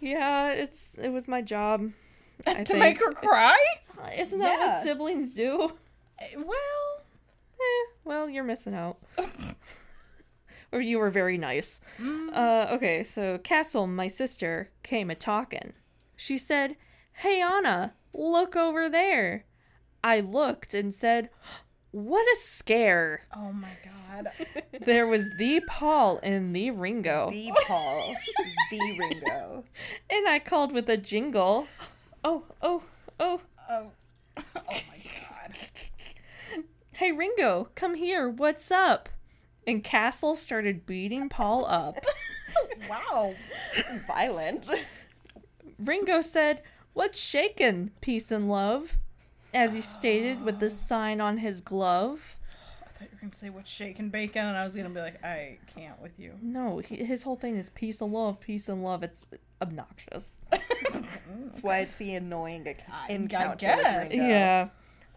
Yeah, 0.00 0.52
it's 0.52 0.94
it 0.94 1.08
was 1.08 1.28
my 1.28 1.42
job. 1.42 1.90
To 2.46 2.64
think. 2.64 2.78
make 2.78 2.98
her 2.98 3.12
cry? 3.12 3.56
Isn't 4.16 4.38
that 4.40 4.58
Yeah. 4.58 4.74
what 4.74 4.82
siblings 4.82 5.34
do? 5.34 5.72
Well, 6.36 7.00
Eh, 7.60 7.86
well, 8.04 8.28
you're 8.28 8.44
missing 8.44 8.74
out. 8.74 8.98
or 10.72 10.80
you 10.80 10.98
were 10.98 11.10
very 11.10 11.38
nice. 11.38 11.80
Uh, 12.32 12.66
okay, 12.72 13.02
so 13.04 13.38
Castle, 13.38 13.86
my 13.86 14.08
sister, 14.08 14.70
came 14.82 15.10
a 15.10 15.14
talking. 15.14 15.72
She 16.16 16.36
said, 16.38 16.76
Hey, 17.12 17.40
Anna, 17.40 17.94
look 18.12 18.56
over 18.56 18.88
there. 18.88 19.44
I 20.02 20.20
looked 20.20 20.74
and 20.74 20.92
said, 20.92 21.30
What 21.92 22.26
a 22.26 22.36
scare. 22.40 23.22
oh 23.34 23.52
my 23.52 23.68
god. 23.84 24.30
There 24.84 25.06
was 25.06 25.28
the 25.38 25.60
Paul 25.66 26.20
and 26.22 26.54
the 26.54 26.70
Ringo. 26.70 27.30
the 27.30 27.52
Paul, 27.66 28.14
the 28.70 28.98
Ringo. 28.98 29.64
And 30.10 30.28
I 30.28 30.38
called 30.38 30.72
with 30.72 30.88
a 30.90 30.96
jingle. 30.96 31.66
Oh, 32.22 32.44
oh, 32.62 32.82
oh. 33.18 33.40
Oh, 33.68 33.90
oh 34.36 34.42
my 34.66 35.02
god. 35.28 35.56
Hey, 36.92 37.12
Ringo, 37.12 37.68
come 37.74 37.94
here. 37.94 38.28
What's 38.28 38.70
up? 38.70 39.08
And 39.66 39.82
Castle 39.82 40.36
started 40.36 40.86
beating 40.86 41.28
Paul 41.28 41.66
up. 41.66 41.96
Wow. 42.88 43.34
Violent. 44.06 44.68
Ringo 45.78 46.20
said, 46.20 46.62
What's 46.92 47.18
shakin', 47.18 47.90
peace 48.00 48.30
and 48.30 48.48
love? 48.48 48.96
As 49.52 49.74
he 49.74 49.80
stated 49.80 50.44
with 50.44 50.60
the 50.60 50.70
sign 50.70 51.20
on 51.20 51.38
his 51.38 51.60
glove. 51.60 52.36
I 52.82 52.90
thought 52.92 53.02
you 53.02 53.08
were 53.12 53.20
gonna 53.22 53.34
say 53.34 53.50
what's 53.50 53.70
shaking 53.70 54.10
bacon, 54.10 54.46
and 54.46 54.56
I 54.56 54.62
was 54.64 54.76
gonna 54.76 54.90
be 54.90 55.00
like, 55.00 55.22
I 55.24 55.58
can't 55.74 56.00
with 56.00 56.18
you. 56.18 56.34
No, 56.40 56.78
he, 56.78 57.04
his 57.04 57.24
whole 57.24 57.36
thing 57.36 57.56
is 57.56 57.70
peace 57.70 58.00
and 58.00 58.12
love, 58.12 58.38
peace 58.38 58.68
and 58.68 58.84
love. 58.84 59.02
It's 59.02 59.26
obnoxious. 59.64 60.38
That's 60.50 61.62
why 61.62 61.78
it's 61.80 61.94
the 61.96 62.14
annoying 62.14 62.66
ac- 62.66 62.80
I- 62.90 63.06
I 63.08 63.12
encounter. 63.12 63.50
with 63.50 63.58
guess. 63.60 64.14
Yeah. 64.14 64.68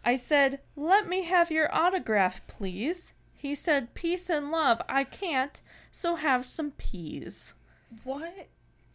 I 0.05 0.15
said, 0.15 0.59
Let 0.75 1.07
me 1.09 1.23
have 1.25 1.51
your 1.51 1.73
autograph, 1.73 2.45
please. 2.47 3.13
He 3.33 3.53
said, 3.55 3.93
Peace 3.93 4.29
and 4.29 4.49
love. 4.51 4.81
I 4.87 5.03
can't, 5.03 5.61
so 5.91 6.15
have 6.15 6.45
some 6.45 6.71
peas. 6.71 7.53
What? 8.03 8.47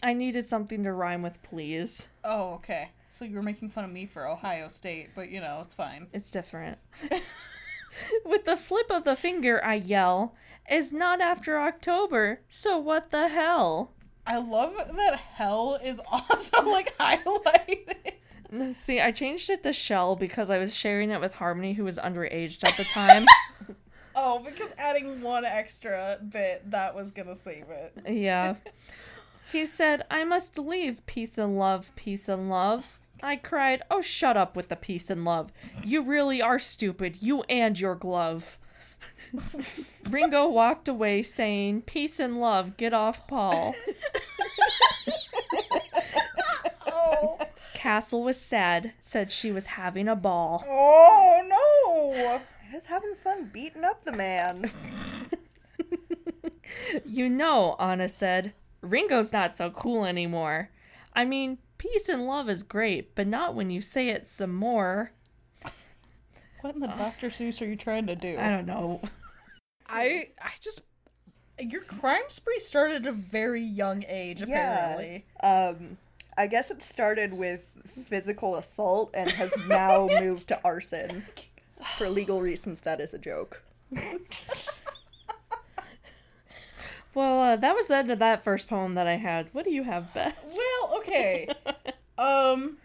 I 0.03 0.15
needed 0.15 0.49
something 0.49 0.83
to 0.85 0.93
rhyme 0.93 1.23
with 1.23 1.43
please. 1.43 2.09
Oh, 2.25 2.55
okay. 2.55 2.91
So 3.09 3.25
you 3.25 3.37
were 3.37 3.43
making 3.43 3.69
fun 3.69 3.85
of 3.85 3.91
me 3.91 4.07
for 4.07 4.27
Ohio 4.27 4.69
State, 4.69 5.11
but 5.15 5.29
you 5.29 5.41
know 5.41 5.61
it's 5.63 5.75
fine. 5.75 6.09
It's 6.13 6.31
different. 6.31 6.79
with 8.25 8.45
the 8.47 8.57
flip 8.57 8.91
of 8.91 9.05
the 9.05 9.15
finger, 9.17 9.63
I 9.65 9.75
yell, 9.75 10.35
It's 10.69 10.93
not 10.93 11.21
after 11.21 11.61
October, 11.61 12.41
so 12.49 12.79
what 12.79 13.11
the 13.11 13.29
hell? 13.29 13.93
I 14.27 14.39
love 14.39 14.75
that 14.97 15.17
hell 15.17 15.79
is 15.83 16.01
also 16.11 16.63
like 16.69 16.97
highlighted. 16.99 18.75
See, 18.75 19.01
I 19.01 19.13
changed 19.13 19.49
it 19.49 19.63
to 19.63 19.73
Shell 19.73 20.17
because 20.17 20.51
I 20.51 20.59
was 20.59 20.75
sharing 20.75 21.11
it 21.11 21.21
with 21.21 21.35
Harmony, 21.35 21.73
who 21.73 21.85
was 21.85 21.97
underaged 21.99 22.65
at 22.65 22.77
the 22.77 22.85
time. 22.85 23.27
Oh, 24.15 24.41
because 24.41 24.71
adding 24.77 25.23
one 25.23 25.47
extra 25.47 26.19
bit 26.29 26.71
that 26.71 26.95
was 26.95 27.11
gonna 27.11 27.35
save 27.35 27.71
it. 27.71 27.95
Yeah. 28.07 28.57
He 29.51 29.67
said, 29.67 30.05
I 30.11 30.25
must 30.25 30.59
leave, 30.59 31.05
peace 31.05 31.37
and 31.37 31.59
love, 31.59 31.93
peace 31.95 32.27
and 32.27 32.49
love. 32.49 32.99
I 33.23 33.37
cried, 33.37 33.83
Oh, 33.91 34.01
shut 34.01 34.35
up 34.35 34.57
with 34.57 34.71
the 34.71 34.77
peace 34.77 35.11
and 35.11 35.27
love. 35.27 35.53
You 35.85 36.03
really 36.03 36.41
are 36.41 36.59
stupid, 36.59 37.19
you 37.21 37.43
and 37.51 37.79
your 37.79 37.95
glove. 37.95 38.59
Ringo 40.11 40.49
walked 40.49 40.89
away 40.89 41.23
saying, 41.23 41.83
Peace 41.83 42.21
and 42.21 42.41
love, 42.41 42.77
get 42.77 42.93
off 42.93 43.27
Paul. 43.27 43.75
Oh, 46.87 47.39
Castle 47.75 48.23
was 48.23 48.41
sad, 48.41 48.93
said 49.01 49.31
she 49.31 49.51
was 49.51 49.67
having 49.67 50.09
a 50.09 50.17
ball. 50.17 50.65
oh 50.69 51.43
no! 52.15 52.41
Just 52.71 52.87
having 52.87 53.15
fun 53.23 53.51
beating 53.53 53.85
up 53.85 54.05
the 54.05 54.13
man. 54.13 54.71
You 57.05 57.29
know, 57.29 57.77
Anna 57.79 58.09
said, 58.09 58.55
Ringo's 58.81 59.33
not 59.33 59.55
so 59.55 59.71
cool 59.71 60.05
anymore. 60.05 60.71
I 61.15 61.25
mean, 61.25 61.59
peace 61.79 62.09
and 62.09 62.27
love 62.27 62.49
is 62.49 62.63
great, 62.63 63.15
but 63.15 63.27
not 63.27 63.55
when 63.55 63.71
you 63.71 63.81
say 63.81 64.09
it 64.09 64.27
some 64.27 64.55
more. 64.55 65.13
What 66.63 66.75
in 66.75 66.81
the 66.81 66.87
Dr. 66.87 67.29
Seuss 67.29 67.61
are 67.61 67.67
you 67.67 67.77
trying 67.77 68.07
to 68.07 68.17
do? 68.17 68.37
I 68.39 68.49
don't 68.49 68.67
know. 68.67 69.01
I 69.93 70.29
I 70.41 70.51
just 70.61 70.81
your 71.61 71.83
crime 71.83 72.23
spree 72.29 72.59
started 72.59 73.07
at 73.07 73.09
a 73.09 73.13
very 73.13 73.63
young 73.63 74.05
age, 74.09 74.43
apparently. 74.43 75.27
Um, 75.43 75.99
I 76.37 76.47
guess 76.47 76.71
it 76.71 76.81
started 76.81 77.33
with 77.33 77.71
physical 78.09 78.57
assault 78.57 79.11
and 79.15 79.31
has 79.31 79.55
now 79.69 80.09
moved 80.21 80.49
to 80.49 80.61
arson. 80.65 81.25
For 81.99 82.09
legal 82.09 82.41
reasons, 82.41 82.81
that 82.81 83.01
is 83.01 83.13
a 83.13 83.19
joke. 83.19 83.63
Well, 87.15 87.43
uh, 87.43 87.57
that 87.57 87.75
was 87.75 87.89
the 87.89 87.97
end 87.97 88.11
of 88.11 88.21
that 88.21 88.43
first 88.43 88.69
poem 88.69 88.95
that 88.95 89.07
I 89.07 89.17
had. 89.17 89.49
What 89.53 89.65
do 89.65 89.71
you 89.71 89.83
have, 89.83 90.13
Beth? 90.15 90.35
Well, 90.47 90.99
okay. 90.99 91.49
um 92.19 92.79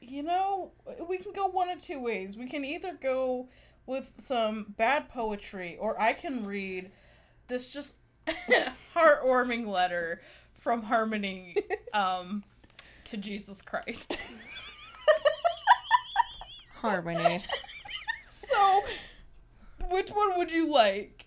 you 0.00 0.24
know, 0.24 0.72
we 1.08 1.18
can 1.18 1.32
go 1.32 1.46
one 1.46 1.70
of 1.70 1.80
two 1.80 2.00
ways. 2.00 2.36
We 2.36 2.48
can 2.48 2.64
either 2.64 2.98
go 3.00 3.48
with 3.90 4.08
some 4.24 4.72
bad 4.78 5.08
poetry 5.08 5.76
or 5.80 6.00
I 6.00 6.12
can 6.12 6.46
read 6.46 6.92
this 7.48 7.68
just 7.70 7.96
heartwarming 8.94 9.66
letter 9.66 10.22
from 10.60 10.82
Harmony 10.82 11.56
um 11.92 12.44
to 13.04 13.16
Jesus 13.16 13.60
Christ. 13.60 14.16
Harmony. 16.74 17.42
so, 18.30 18.80
which 19.90 20.10
one 20.10 20.38
would 20.38 20.52
you 20.52 20.70
like? 20.72 21.26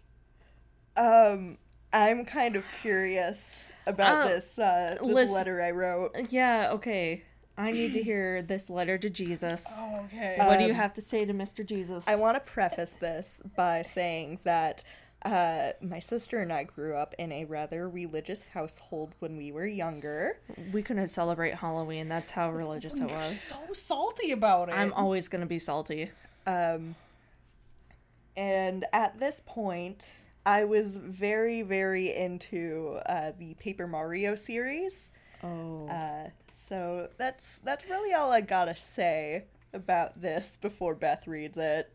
Um, 0.95 1.57
I'm 1.91 2.25
kind 2.25 2.55
of 2.55 2.63
curious 2.81 3.69
about 3.85 4.25
Uh, 4.25 4.27
this 4.29 4.57
uh, 4.57 4.97
this 5.01 5.11
listen- 5.11 5.33
letter 5.35 5.61
I 5.61 5.71
wrote. 5.71 6.15
yeah, 6.29 6.69
okay. 6.73 7.23
I 7.57 7.71
need 7.71 7.93
to 7.93 8.01
hear 8.01 8.41
this 8.41 8.69
letter 8.69 8.97
to 8.97 9.09
Jesus. 9.09 9.65
Okay. 10.13 10.35
what 10.37 10.59
do 10.59 10.65
you 10.65 10.71
um, 10.71 10.75
have 10.75 10.93
to 10.95 11.01
say 11.01 11.23
to 11.25 11.33
Mr. 11.33 11.65
Jesus? 11.65 12.03
I 12.07 12.15
want 12.15 12.35
to 12.35 12.39
preface 12.41 12.93
this 12.99 13.39
by 13.55 13.83
saying 13.83 14.39
that 14.43 14.83
uh, 15.23 15.71
my 15.81 15.99
sister 15.99 16.39
and 16.39 16.51
I 16.51 16.63
grew 16.63 16.95
up 16.95 17.15
in 17.17 17.31
a 17.31 17.45
rather 17.45 17.89
religious 17.89 18.43
household 18.53 19.13
when 19.19 19.37
we 19.37 19.51
were 19.51 19.65
younger. 19.65 20.37
we 20.71 20.83
couldn't 20.83 21.07
celebrate 21.07 21.55
Halloween. 21.55 22.09
That's 22.09 22.31
how 22.31 22.51
religious 22.51 22.99
it 22.99 23.09
was. 23.09 23.39
so 23.39 23.57
salty 23.73 24.31
about 24.31 24.69
it. 24.69 24.73
I'm 24.73 24.93
always 24.93 25.27
going 25.27 25.41
to 25.41 25.47
be 25.47 25.59
salty. 25.59 26.11
Um, 26.45 26.95
and 28.35 28.85
at 28.91 29.19
this 29.19 29.41
point, 29.45 30.13
I 30.45 30.65
was 30.65 30.97
very, 30.97 31.61
very 31.61 32.13
into 32.13 32.99
uh, 33.05 33.31
the 33.39 33.53
Paper 33.55 33.87
Mario 33.87 34.35
series. 34.35 35.11
Oh. 35.43 35.87
Uh, 35.87 36.29
so 36.63 37.09
that's 37.17 37.57
that's 37.59 37.89
really 37.89 38.13
all 38.13 38.31
I 38.31 38.39
gotta 38.39 38.75
say 38.75 39.43
about 39.73 40.21
this 40.21 40.57
before 40.61 40.95
Beth 40.95 41.27
reads 41.27 41.57
it. 41.57 41.91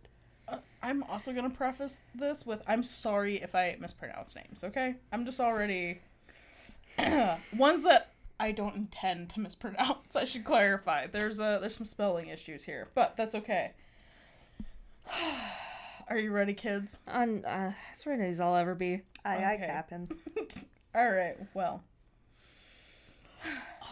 Uh, 0.46 0.58
I'm 0.82 1.02
also 1.04 1.32
gonna 1.32 1.48
preface 1.48 2.00
this 2.14 2.44
with 2.44 2.62
I'm 2.66 2.82
sorry 2.82 3.36
if 3.36 3.54
I 3.54 3.76
mispronounce 3.80 4.34
names, 4.36 4.62
okay? 4.64 4.96
I'm 5.10 5.24
just 5.24 5.40
already 5.40 6.00
ones 7.56 7.84
that 7.84 8.12
I 8.38 8.52
don't 8.52 8.76
intend 8.76 9.30
to 9.30 9.40
mispronounce. 9.40 10.14
I 10.14 10.24
should 10.26 10.44
clarify. 10.44 11.06
There's 11.06 11.40
uh 11.40 11.60
there's 11.60 11.76
some 11.76 11.86
spelling 11.86 12.28
issues 12.28 12.64
here, 12.64 12.88
but 12.94 13.16
that's 13.16 13.34
okay. 13.34 13.72
Are 16.08 16.18
you 16.18 16.30
ready, 16.30 16.54
kids? 16.54 16.98
I'm, 17.06 17.44
uh, 17.46 17.72
as 17.92 18.06
ready 18.06 18.24
as 18.24 18.40
I'll 18.40 18.56
ever 18.56 18.74
be. 18.74 19.02
Aye, 19.26 19.44
aye, 19.44 19.56
Captain. 19.58 20.08
All 20.94 21.10
right. 21.10 21.36
Well, 21.52 21.82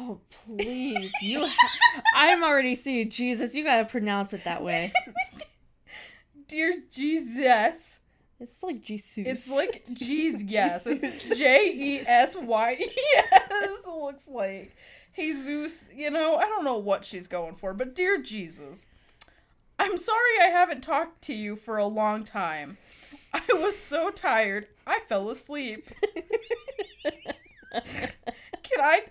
Oh, 0.01 0.21
please. 0.45 1.11
You 1.23 1.47
ha- 1.47 2.03
I'm 2.15 2.43
already 2.45 2.75
seeing 2.75 3.09
Jesus. 3.11 3.55
You 3.55 3.65
got 3.65 3.77
to 3.79 3.85
pronounce 3.87 4.33
it 4.33 4.45
that 4.45 4.63
way. 4.63 4.93
dear 6.49 6.83
Jesus, 6.91 7.99
It's 8.39 8.63
like 8.63 8.83
Jesus. 8.83 9.27
it's 9.27 9.51
like 9.51 9.85
jeez, 9.93 10.43
yes, 10.45 10.87
it's 10.87 11.29
J 11.37 11.73
E 11.75 12.01
S 12.07 12.37
Y 12.37 12.77
E 12.81 12.91
S. 13.51 13.71
Looks 13.87 14.29
like 14.29 14.77
Jesus. 15.17 15.89
You 15.95 16.11
know, 16.11 16.37
I 16.37 16.45
don't 16.45 16.65
know 16.65 16.77
what 16.79 17.05
she's 17.05 17.27
going 17.27 17.55
for, 17.57 17.73
but 17.75 17.95
dear 17.95 18.21
Jesus, 18.21 18.87
I'm 19.79 19.97
sorry 19.97 20.41
I 20.43 20.49
haven't 20.49 20.83
talked 20.83 21.23
to 21.23 21.35
you 21.35 21.57
for 21.57 21.79
a 21.79 21.87
long 21.87 22.23
time. 22.25 22.77
I 23.33 23.43
was 23.55 23.77
so 23.79 24.11
tired, 24.11 24.67
I 24.87 25.01
fell 25.09 25.29
asleep. 25.31 25.89
Can 27.73 28.81
I 28.81 29.03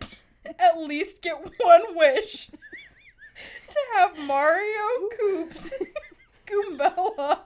at 0.59 0.77
least 0.79 1.21
get 1.21 1.37
one 1.61 1.95
wish 1.95 2.47
to 2.47 3.77
have 3.95 4.17
Mario, 4.25 5.09
Koops, 5.19 5.73
Goombella, 6.47 7.39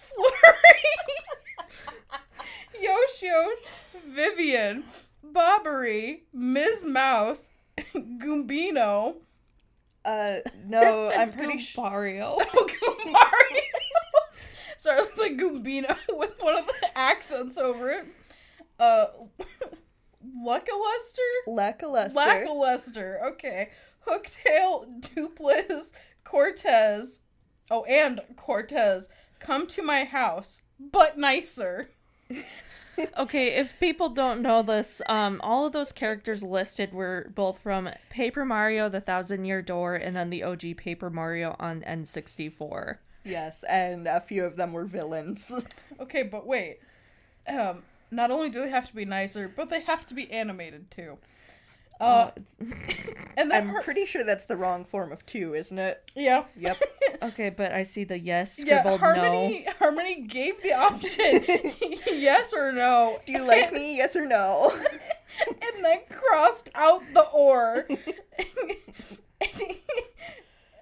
Flurrie, 0.00 0.82
Yosh 2.80 3.22
Yosh, 3.22 3.58
Vivian, 4.08 4.84
Bobbery, 5.22 6.22
Ms. 6.32 6.84
Mowz, 6.86 7.48
Goombino, 7.94 9.16
Uh, 10.04 10.38
no, 10.66 11.10
I'm 11.16 11.30
pretty 11.32 11.58
sure. 11.58 11.84
Mario. 11.84 12.38
Goomario. 12.40 13.60
Sorry, 14.78 14.98
it 14.98 15.02
looks 15.02 15.18
like 15.18 15.36
Goombino 15.36 15.96
with 16.10 16.32
one 16.40 16.58
of 16.58 16.66
the 16.66 16.96
accents 16.98 17.58
over 17.58 17.90
it. 17.90 18.06
Uh, 18.78 19.06
Luckaluster? 20.36 21.46
Lackluster. 21.46 22.14
Lackluster. 22.14 23.20
Okay. 23.24 23.70
Hooktail, 24.06 25.00
Doopliss, 25.00 25.92
Cortez. 26.24 27.20
Oh, 27.70 27.84
and 27.84 28.20
Cortez. 28.36 29.08
Come 29.38 29.66
to 29.68 29.82
my 29.82 30.04
house, 30.04 30.62
but 30.78 31.18
nicer. 31.18 31.90
Okay, 33.18 33.48
if 33.56 33.78
people 33.78 34.08
don't 34.08 34.40
know 34.40 34.62
this, 34.62 35.02
um, 35.06 35.38
all 35.44 35.66
of 35.66 35.72
those 35.72 35.92
characters 35.92 36.42
listed 36.42 36.94
were 36.94 37.30
both 37.34 37.58
from 37.58 37.90
Paper 38.08 38.44
Mario: 38.44 38.88
The 38.88 39.02
Thousand 39.02 39.44
Year 39.44 39.60
Door 39.60 39.96
and 39.96 40.16
then 40.16 40.30
the 40.30 40.42
OG 40.42 40.78
Paper 40.78 41.10
Mario 41.10 41.56
on 41.58 41.82
N64. 41.82 42.96
Yes, 43.24 43.64
and 43.68 44.06
a 44.06 44.20
few 44.20 44.44
of 44.44 44.56
them 44.56 44.72
were 44.72 44.84
villains. 44.84 45.52
Okay, 46.00 46.22
but 46.22 46.46
wait. 46.46 46.78
Um, 47.48 47.82
not 48.10 48.30
only 48.30 48.50
do 48.50 48.60
they 48.60 48.70
have 48.70 48.88
to 48.88 48.94
be 48.94 49.04
nicer, 49.04 49.48
but 49.54 49.68
they 49.70 49.80
have 49.82 50.04
to 50.06 50.14
be 50.14 50.30
animated 50.30 50.90
too. 50.90 51.18
Uh, 51.98 52.30
and 53.38 53.50
I'm 53.52 53.68
Har- 53.70 53.82
pretty 53.82 54.04
sure 54.04 54.22
that's 54.22 54.44
the 54.44 54.56
wrong 54.56 54.84
form 54.84 55.12
of 55.12 55.24
two, 55.24 55.54
isn't 55.54 55.78
it? 55.78 56.10
yeah. 56.14 56.44
Yep. 56.56 56.78
Okay, 57.22 57.48
but 57.48 57.72
I 57.72 57.82
see 57.84 58.04
the 58.04 58.18
yes 58.18 58.62
Yeah, 58.62 58.82
scribbled 58.82 59.00
no. 59.00 59.62
Harmony 59.78 60.20
gave 60.20 60.62
the 60.62 60.74
option 60.74 61.42
yes 62.12 62.52
or 62.52 62.72
no, 62.72 63.16
Do 63.24 63.32
you 63.32 63.42
like 63.42 63.72
me? 63.72 63.96
Yes 63.96 64.14
or 64.16 64.26
no? 64.26 64.70
and 65.48 65.82
then 65.84 66.00
crossed 66.10 66.68
out 66.74 67.00
the 67.14 67.22
or. 67.22 67.88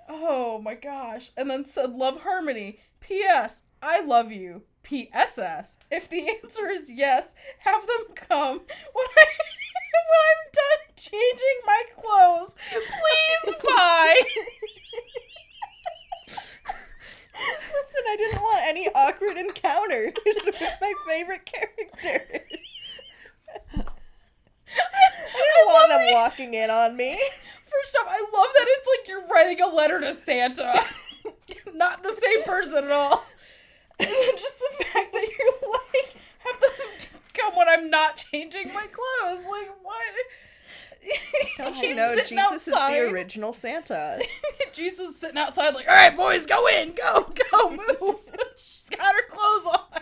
oh 0.08 0.58
my 0.60 0.74
gosh. 0.74 1.30
And 1.36 1.48
then 1.50 1.64
said 1.64 1.92
love 1.94 2.22
Harmony. 2.22 2.80
P.S. 3.00 3.62
I 3.82 4.00
love 4.00 4.32
you. 4.32 4.62
P.S.S. 4.84 5.78
If 5.90 6.08
the 6.08 6.28
answer 6.28 6.68
is 6.68 6.92
yes, 6.92 7.34
have 7.60 7.86
them 7.86 8.14
come 8.14 8.60
when 8.60 9.06
I 9.18 9.26
when 9.94 10.20
I'm 10.30 10.50
done 10.52 10.94
changing 10.96 11.60
my 11.66 11.82
clothes. 11.94 12.54
Please 12.70 13.54
bye. 13.64 14.20
Listen, 17.36 18.04
I 18.08 18.16
didn't 18.16 18.40
want 18.40 18.64
any 18.66 18.88
awkward 18.94 19.36
encounters 19.36 20.12
with 20.24 20.60
my 20.80 20.92
favorite 21.08 21.44
characters. 21.44 22.50
I 24.76 25.32
didn't 25.32 25.66
want 25.66 25.90
them 25.90 26.14
walking 26.14 26.54
in 26.54 26.70
on 26.70 26.96
me. 26.96 27.20
First 27.70 27.96
off, 28.00 28.06
I 28.08 28.20
love 28.20 28.30
that 28.54 28.66
it's 28.68 28.88
like 28.88 29.08
you're 29.08 29.26
writing 29.28 29.60
a 29.60 29.66
letter 29.74 30.00
to 30.00 30.12
Santa. 30.12 30.80
Not 31.74 32.02
the 32.02 32.12
same 32.12 32.42
person 32.44 32.84
at 32.84 32.90
all. 32.92 33.24
And 33.98 34.08
then 34.08 34.36
just 34.36 34.58
the 34.58 34.84
fact 34.84 35.12
that 35.12 35.28
you're 35.38 35.70
like, 35.72 36.16
have 36.40 36.60
them 36.60 36.70
come 37.32 37.56
when 37.56 37.68
I'm 37.68 37.90
not 37.90 38.16
changing 38.30 38.72
my 38.72 38.86
clothes. 38.86 39.44
Like, 39.50 39.70
what? 39.82 40.02
Don't 41.58 41.74
He's 41.76 41.90
you 41.90 41.94
know 41.96 42.14
Jesus 42.16 42.38
outside. 42.38 42.92
is 42.96 43.06
the 43.08 43.12
original 43.12 43.52
Santa? 43.52 44.20
Jesus 44.72 45.10
is 45.10 45.16
sitting 45.18 45.36
outside, 45.38 45.74
like, 45.74 45.86
all 45.86 45.94
right, 45.94 46.16
boys, 46.16 46.46
go 46.46 46.66
in, 46.66 46.92
go, 46.94 47.30
go, 47.52 47.70
move. 47.70 48.16
She's 48.56 48.88
got 48.90 49.14
her 49.14 49.28
clothes 49.28 49.66
on. 49.66 50.00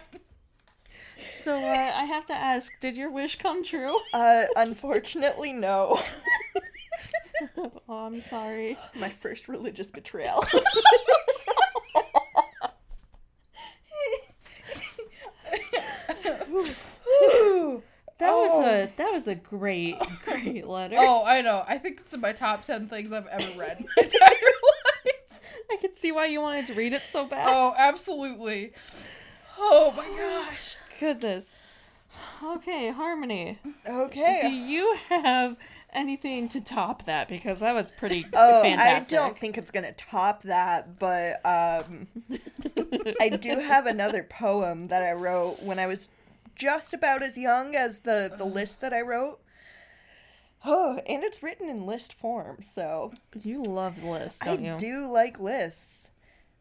So 1.43 1.57
uh, 1.57 1.93
I 1.97 2.05
have 2.05 2.25
to 2.27 2.35
ask, 2.35 2.71
did 2.81 2.97
your 2.97 3.11
wish 3.11 3.37
come 3.37 3.65
true? 3.65 3.99
Uh, 4.15 4.45
unfortunately, 4.55 5.53
no. 5.53 6.01
oh, 7.59 7.73
I'm 7.89 8.21
sorry. 8.21 8.79
My 8.95 9.09
first 9.09 9.49
religious 9.49 9.91
betrayal. 9.91 10.45
Ooh. 16.51 17.83
That 18.19 18.31
was 18.33 18.51
Oh. 18.53 18.65
a 18.65 18.87
that 19.13 19.19
was 19.19 19.29
a 19.29 19.35
great 19.35 19.97
great 20.25 20.67
letter. 20.67 20.97
Oh, 20.99 21.25
I 21.25 21.41
know. 21.43 21.65
I 21.67 21.79
think 21.79 22.01
it's 22.01 22.13
in 22.13 22.21
my 22.21 22.33
top 22.33 22.65
10 22.65 22.89
things 22.89 23.13
I've 23.13 23.27
ever 23.27 23.61
read 23.61 23.79
in 23.81 23.87
my 23.97 24.03
entire 24.03 24.29
life. 24.31 25.41
I 25.71 25.77
could 25.81 25.99
see 25.99 26.13
why 26.13 26.27
you 26.27 26.41
wanted 26.41 26.67
to 26.69 26.75
read 26.75 26.93
it 26.93 27.03
so 27.11 27.27
bad. 27.27 27.47
Oh, 27.49 27.75
absolutely. 27.77 28.73
Oh 29.59 29.93
my 29.97 30.07
gosh. 30.19 30.77
Goodness. 30.99 31.57
Okay, 32.43 32.91
Harmony. 32.91 33.59
Okay. 33.87 34.41
Do 34.43 34.51
you 34.51 34.97
have 35.09 35.57
anything 35.93 36.49
to 36.51 36.61
top 36.61 37.07
that? 37.07 37.29
Because 37.29 37.61
that 37.61 37.75
was 37.75 37.91
pretty 37.91 38.27
Oh, 38.35 38.63
fantastic. 38.63 39.19
I 39.19 39.23
don't 39.23 39.39
think 39.39 39.57
it's 39.59 39.71
gonna 39.71 39.93
top 39.93 40.43
that, 40.43 40.99
but 40.99 41.41
um, 41.45 42.07
I 43.21 43.29
do 43.31 43.59
have 43.59 43.87
another 43.87 44.25
poem 44.25 44.89
that 44.89 45.03
I 45.03 45.13
wrote 45.13 45.63
when 45.63 45.79
I 45.79 45.87
was 45.87 46.09
just 46.55 46.93
about 46.95 47.23
as 47.23 47.37
young 47.39 47.75
as 47.75 48.01
the 48.01 48.33
the 48.37 48.45
list 48.45 48.81
that 48.81 48.93
I 48.93 49.01
wrote. 49.01 49.41
Oh, 50.65 50.99
and 51.07 51.23
it's 51.23 51.43
written 51.43 51.69
in 51.69 51.87
list 51.87 52.13
form, 52.15 52.63
so 52.63 53.13
You 53.43 53.63
love 53.63 54.03
lists, 54.03 54.41
don't 54.45 54.65
I 54.65 54.73
you? 54.73 54.79
do 54.79 55.11
like 55.11 55.39
lists. 55.41 56.09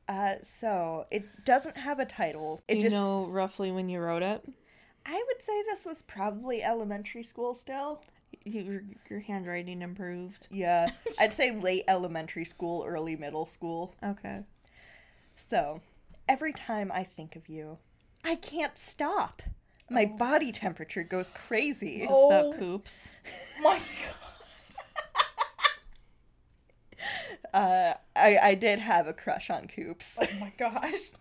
Uh, 0.07 0.35
so 0.43 1.05
it 1.11 1.45
doesn't 1.45 1.77
have 1.77 1.99
a 1.99 2.05
title. 2.05 2.61
It 2.67 2.73
Do 2.73 2.77
you 2.77 2.83
just 2.83 2.93
know 2.95 3.25
roughly 3.27 3.71
when 3.71 3.87
you 3.87 3.99
wrote 3.99 4.23
it? 4.23 4.43
I 5.05 5.23
would 5.27 5.41
say 5.41 5.63
this 5.63 5.85
was 5.85 6.01
probably 6.03 6.61
elementary 6.63 7.23
school 7.23 7.55
still. 7.55 8.03
Your, 8.43 8.83
your 9.09 9.19
handwriting 9.19 9.81
improved. 9.81 10.47
Yeah, 10.51 10.91
I'd 11.19 11.33
say 11.33 11.51
late 11.51 11.83
elementary 11.87 12.45
school, 12.45 12.83
early 12.85 13.15
middle 13.15 13.45
school. 13.45 13.95
Okay. 14.03 14.41
So, 15.37 15.81
every 16.27 16.53
time 16.53 16.91
I 16.93 17.03
think 17.03 17.35
of 17.35 17.47
you, 17.47 17.77
I 18.23 18.35
can't 18.35 18.77
stop. 18.77 19.41
My 19.91 20.05
body 20.05 20.51
temperature 20.53 21.03
goes 21.03 21.31
crazy. 21.31 21.99
Just 21.99 22.11
Oh. 22.13 22.27
about 22.27 22.59
Koops. 22.59 23.07
My 23.63 23.77
god. 23.77 24.15
Uh, 27.53 27.93
I, 28.15 28.37
I 28.41 28.55
did 28.55 28.79
have 28.79 29.07
a 29.07 29.13
crush 29.13 29.49
on 29.49 29.67
Koops. 29.67 30.15
Oh 30.21 30.27
my 30.39 30.51
gosh. 30.57 31.11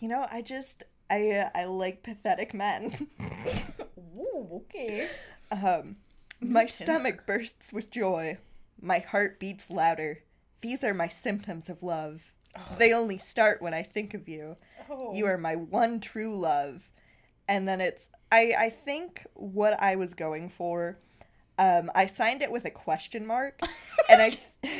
You 0.00 0.08
know, 0.08 0.26
I 0.28 0.42
just 0.42 0.82
I 1.10 1.30
uh, 1.30 1.50
I 1.54 1.64
like 1.66 2.02
pathetic 2.02 2.54
men. 2.54 2.92
Ooh, 4.18 4.62
okay. 4.64 5.08
Um, 5.52 5.98
my 6.40 6.66
stomach 6.66 7.24
bursts 7.24 7.72
with 7.72 7.92
joy. 7.92 8.38
My 8.80 8.98
heart 8.98 9.38
beats 9.38 9.70
louder. 9.70 10.24
These 10.60 10.82
are 10.82 10.92
my 10.92 11.06
symptoms 11.06 11.68
of 11.68 11.84
love. 11.84 12.32
They 12.78 12.92
only 12.92 13.16
start 13.18 13.62
when 13.62 13.74
I 13.74 13.84
think 13.84 14.12
of 14.12 14.28
you. 14.28 14.56
Oh. 14.90 15.14
You 15.14 15.26
are 15.26 15.38
my 15.38 15.54
one 15.54 16.00
true 16.00 16.36
love. 16.36 16.82
And 17.48 17.66
then 17.68 17.80
it's 17.80 18.08
I 18.30 18.54
I 18.58 18.70
think 18.70 19.26
what 19.34 19.80
I 19.82 19.96
was 19.96 20.14
going 20.14 20.50
for 20.50 20.98
um 21.58 21.90
I 21.94 22.06
signed 22.06 22.42
it 22.42 22.50
with 22.52 22.64
a 22.64 22.70
question 22.70 23.26
mark 23.26 23.60
and 24.08 24.22
I 24.22 24.38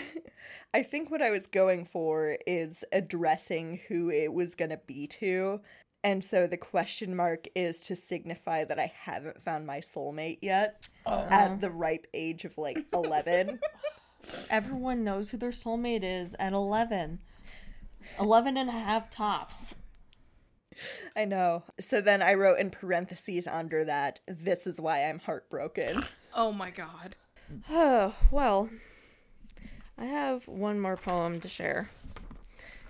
I 0.74 0.82
think 0.82 1.10
what 1.10 1.20
I 1.20 1.30
was 1.30 1.46
going 1.46 1.84
for 1.84 2.38
is 2.46 2.82
addressing 2.92 3.80
who 3.88 4.10
it 4.10 4.32
was 4.32 4.54
going 4.54 4.70
to 4.70 4.80
be 4.86 5.06
to. 5.08 5.60
And 6.02 6.24
so 6.24 6.46
the 6.46 6.56
question 6.56 7.14
mark 7.14 7.46
is 7.54 7.80
to 7.82 7.94
signify 7.94 8.64
that 8.64 8.78
I 8.78 8.90
haven't 9.04 9.42
found 9.44 9.66
my 9.66 9.78
soulmate 9.80 10.38
yet 10.40 10.88
Oh. 11.06 11.26
at 11.30 11.60
the 11.60 11.70
ripe 11.70 12.06
age 12.14 12.44
of 12.44 12.56
like 12.58 12.86
11. 12.92 13.60
Everyone 14.50 15.04
knows 15.04 15.30
who 15.30 15.36
their 15.36 15.50
soulmate 15.50 16.02
is 16.04 16.34
at 16.38 16.52
11. 16.54 17.18
11 18.18 18.56
and 18.56 18.68
a 18.68 18.72
half 18.72 19.10
tops. 19.10 19.74
I 21.16 21.24
know. 21.24 21.64
So 21.80 22.00
then 22.00 22.22
I 22.22 22.34
wrote 22.34 22.58
in 22.58 22.70
parentheses 22.70 23.46
under 23.46 23.84
that, 23.84 24.20
this 24.26 24.66
is 24.66 24.80
why 24.80 25.04
I'm 25.04 25.18
heartbroken. 25.18 26.02
Oh 26.34 26.50
my 26.50 26.70
god. 26.70 27.14
Oh, 27.68 28.14
well, 28.30 28.70
I 29.98 30.06
have 30.06 30.48
one 30.48 30.80
more 30.80 30.96
poem 30.96 31.40
to 31.40 31.48
share. 31.48 31.90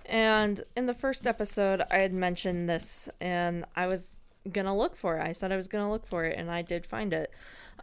And 0.05 0.61
in 0.77 0.85
the 0.85 0.93
first 0.93 1.27
episode, 1.27 1.83
I 1.91 1.97
had 1.97 2.13
mentioned 2.13 2.69
this, 2.69 3.09
and 3.19 3.65
I 3.75 3.87
was 3.87 4.15
gonna 4.49 4.75
look 4.75 4.95
for 4.95 5.17
it. 5.17 5.27
I 5.27 5.33
said 5.33 5.51
I 5.51 5.57
was 5.57 5.67
gonna 5.67 5.91
look 5.91 6.05
for 6.05 6.23
it, 6.23 6.37
and 6.37 6.49
I 6.49 6.61
did 6.61 6.85
find 6.85 7.11
it. 7.13 7.31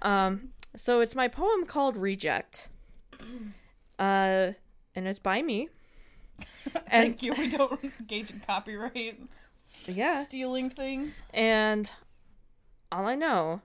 Um, 0.01 0.51
so 0.77 1.01
it's 1.01 1.15
my 1.15 1.29
poem 1.29 1.67
called 1.67 1.97
Reject. 1.97 2.69
Uh, 3.99 4.55
and 4.95 5.07
it's 5.07 5.19
by 5.19 5.43
me. 5.43 5.69
And 6.87 7.19
Thank 7.19 7.23
you. 7.23 7.35
We 7.35 7.51
don't 7.51 7.85
engage 7.85 8.31
in 8.31 8.41
copyright 8.41 9.21
yeah, 9.87 10.25
stealing 10.25 10.71
things. 10.71 11.23
and 11.33 11.91
all 12.93 13.07
I 13.07 13.15
know 13.15 13.63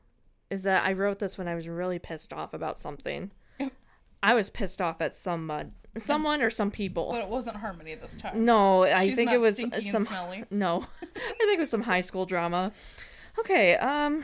is 0.49 0.63
that 0.63 0.85
I 0.85 0.93
wrote 0.93 1.19
this 1.19 1.37
when 1.37 1.47
I 1.47 1.55
was 1.55 1.67
really 1.67 1.99
pissed 1.99 2.31
off 2.33 2.53
about 2.53 2.79
something. 2.79 3.31
I 4.23 4.33
was 4.33 4.49
pissed 4.49 4.81
off 4.81 5.01
at 5.01 5.15
someone, 5.15 5.73
someone 5.97 6.41
or 6.41 6.49
some 6.49 6.71
people. 6.71 7.09
But 7.11 7.21
it 7.21 7.29
wasn't 7.29 7.57
Harmony 7.57 7.93
this 7.95 8.15
time. 8.15 8.43
No, 8.43 8.83
I 8.83 9.07
She's 9.07 9.15
think 9.15 9.31
it 9.31 9.39
was 9.39 9.57
some. 9.91 10.05
smelly. 10.05 10.45
No, 10.51 10.85
I 11.01 11.35
think 11.45 11.57
it 11.57 11.59
was 11.59 11.69
some 11.69 11.83
high 11.83 12.01
school 12.01 12.25
drama. 12.25 12.71
Okay, 13.37 13.75
um, 13.75 14.23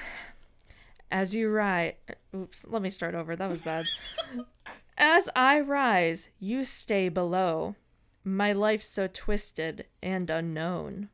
as 1.12 1.36
you 1.36 1.50
rise. 1.50 1.94
Oops, 2.36 2.66
let 2.68 2.82
me 2.82 2.90
start 2.90 3.14
over. 3.14 3.36
That 3.36 3.50
was 3.50 3.62
bad. 3.62 3.86
as 4.98 5.30
I 5.36 5.60
rise, 5.60 6.30
you 6.40 6.64
stay 6.64 7.10
below. 7.10 7.76
My 8.24 8.54
life's 8.54 8.88
so 8.88 9.08
twisted 9.08 9.86
and 10.02 10.30
unknown. 10.32 11.10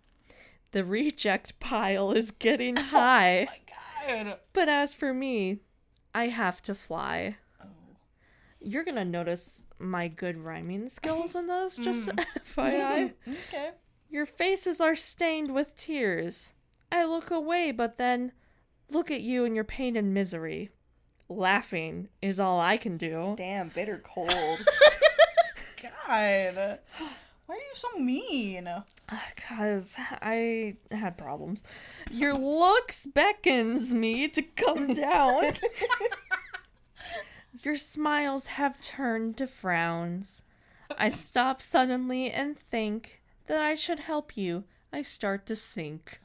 The 0.71 0.83
reject 0.83 1.59
pile 1.59 2.11
is 2.11 2.31
getting 2.31 2.77
oh 2.79 2.83
high, 2.83 3.47
My 4.07 4.23
god. 4.23 4.37
but 4.53 4.69
as 4.69 4.93
for 4.93 5.13
me, 5.13 5.59
I 6.13 6.27
have 6.27 6.61
to 6.63 6.75
fly. 6.75 7.37
Oh. 7.61 7.67
You're 8.59 8.83
gonna 8.83 9.05
notice 9.05 9.65
my 9.79 10.07
good 10.07 10.37
rhyming 10.37 10.89
skills 10.89 11.35
in 11.35 11.47
this, 11.47 11.77
just 11.83 12.07
mm. 12.07 12.25
FYI. 12.55 13.13
Okay. 13.27 13.71
Your 14.09 14.25
faces 14.25 14.79
are 14.81 14.95
stained 14.95 15.53
with 15.53 15.77
tears. 15.77 16.53
I 16.91 17.03
look 17.05 17.31
away, 17.31 17.71
but 17.71 17.97
then 17.97 18.31
look 18.89 19.11
at 19.11 19.21
you 19.21 19.43
in 19.45 19.55
your 19.55 19.65
pain 19.65 19.95
and 19.95 20.13
misery. 20.13 20.69
Laughing 21.29 22.07
is 22.21 22.39
all 22.39 22.59
I 22.59 22.77
can 22.77 22.95
do. 22.95 23.33
Damn, 23.37 23.67
bitter 23.69 24.01
cold. 24.03 24.65
God. 26.07 26.79
Why 27.47 27.55
are 27.55 27.57
you 27.57 27.63
so 27.75 27.97
mean? 27.97 28.67
Uh, 28.67 28.83
Cause 29.37 29.95
I 30.21 30.75
had 30.91 31.17
problems. 31.17 31.63
Your 32.11 32.33
looks 32.35 33.05
beckons 33.05 33.93
me 33.93 34.27
to 34.27 34.41
come 34.41 34.93
down. 34.93 35.53
Your 37.63 37.77
smiles 37.77 38.47
have 38.47 38.81
turned 38.81 39.37
to 39.37 39.47
frowns. 39.47 40.43
I 40.97 41.09
stop 41.09 41.61
suddenly 41.61 42.29
and 42.29 42.57
think 42.57 43.23
that 43.47 43.61
I 43.61 43.75
should 43.75 43.99
help 43.99 44.35
you. 44.35 44.65
I 44.91 45.01
start 45.01 45.45
to 45.47 45.55
sink. 45.55 46.21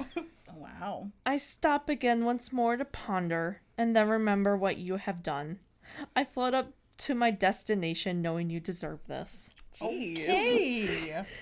Wow. 0.56 1.08
I 1.26 1.36
stop 1.36 1.88
again 1.90 2.24
once 2.24 2.52
more 2.52 2.76
to 2.76 2.84
ponder, 2.84 3.60
and 3.76 3.94
then 3.94 4.08
remember 4.08 4.56
what 4.56 4.76
you 4.78 4.96
have 4.96 5.22
done. 5.22 5.58
I 6.16 6.24
float 6.24 6.54
up 6.54 6.72
to 6.98 7.14
my 7.14 7.30
destination 7.32 8.22
knowing 8.22 8.48
you 8.50 8.60
deserve 8.60 9.00
this. 9.06 9.50
Jeez. 9.74 10.18
Hey. 10.18 11.24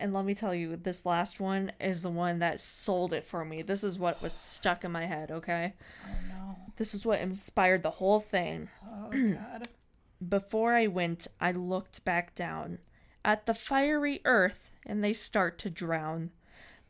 And 0.00 0.14
let 0.14 0.24
me 0.24 0.34
tell 0.34 0.54
you, 0.54 0.76
this 0.76 1.04
last 1.04 1.40
one 1.40 1.72
is 1.78 2.00
the 2.00 2.08
one 2.08 2.38
that 2.38 2.58
sold 2.58 3.12
it 3.12 3.26
for 3.26 3.44
me. 3.44 3.60
This 3.60 3.84
is 3.84 3.98
what 3.98 4.22
was 4.22 4.32
stuck 4.32 4.82
in 4.82 4.90
my 4.90 5.04
head, 5.04 5.30
okay? 5.30 5.74
Oh 6.02 6.08
no. 6.26 6.56
This 6.76 6.94
is 6.94 7.04
what 7.04 7.20
inspired 7.20 7.82
the 7.82 7.90
whole 7.90 8.18
thing. 8.18 8.70
Oh 8.82 9.10
god. 9.10 9.68
Before 10.28 10.74
I 10.74 10.86
went, 10.86 11.26
I 11.38 11.52
looked 11.52 12.02
back 12.02 12.34
down 12.34 12.78
at 13.26 13.44
the 13.44 13.52
fiery 13.52 14.22
earth, 14.24 14.72
and 14.86 15.04
they 15.04 15.12
start 15.12 15.58
to 15.58 15.70
drown. 15.70 16.30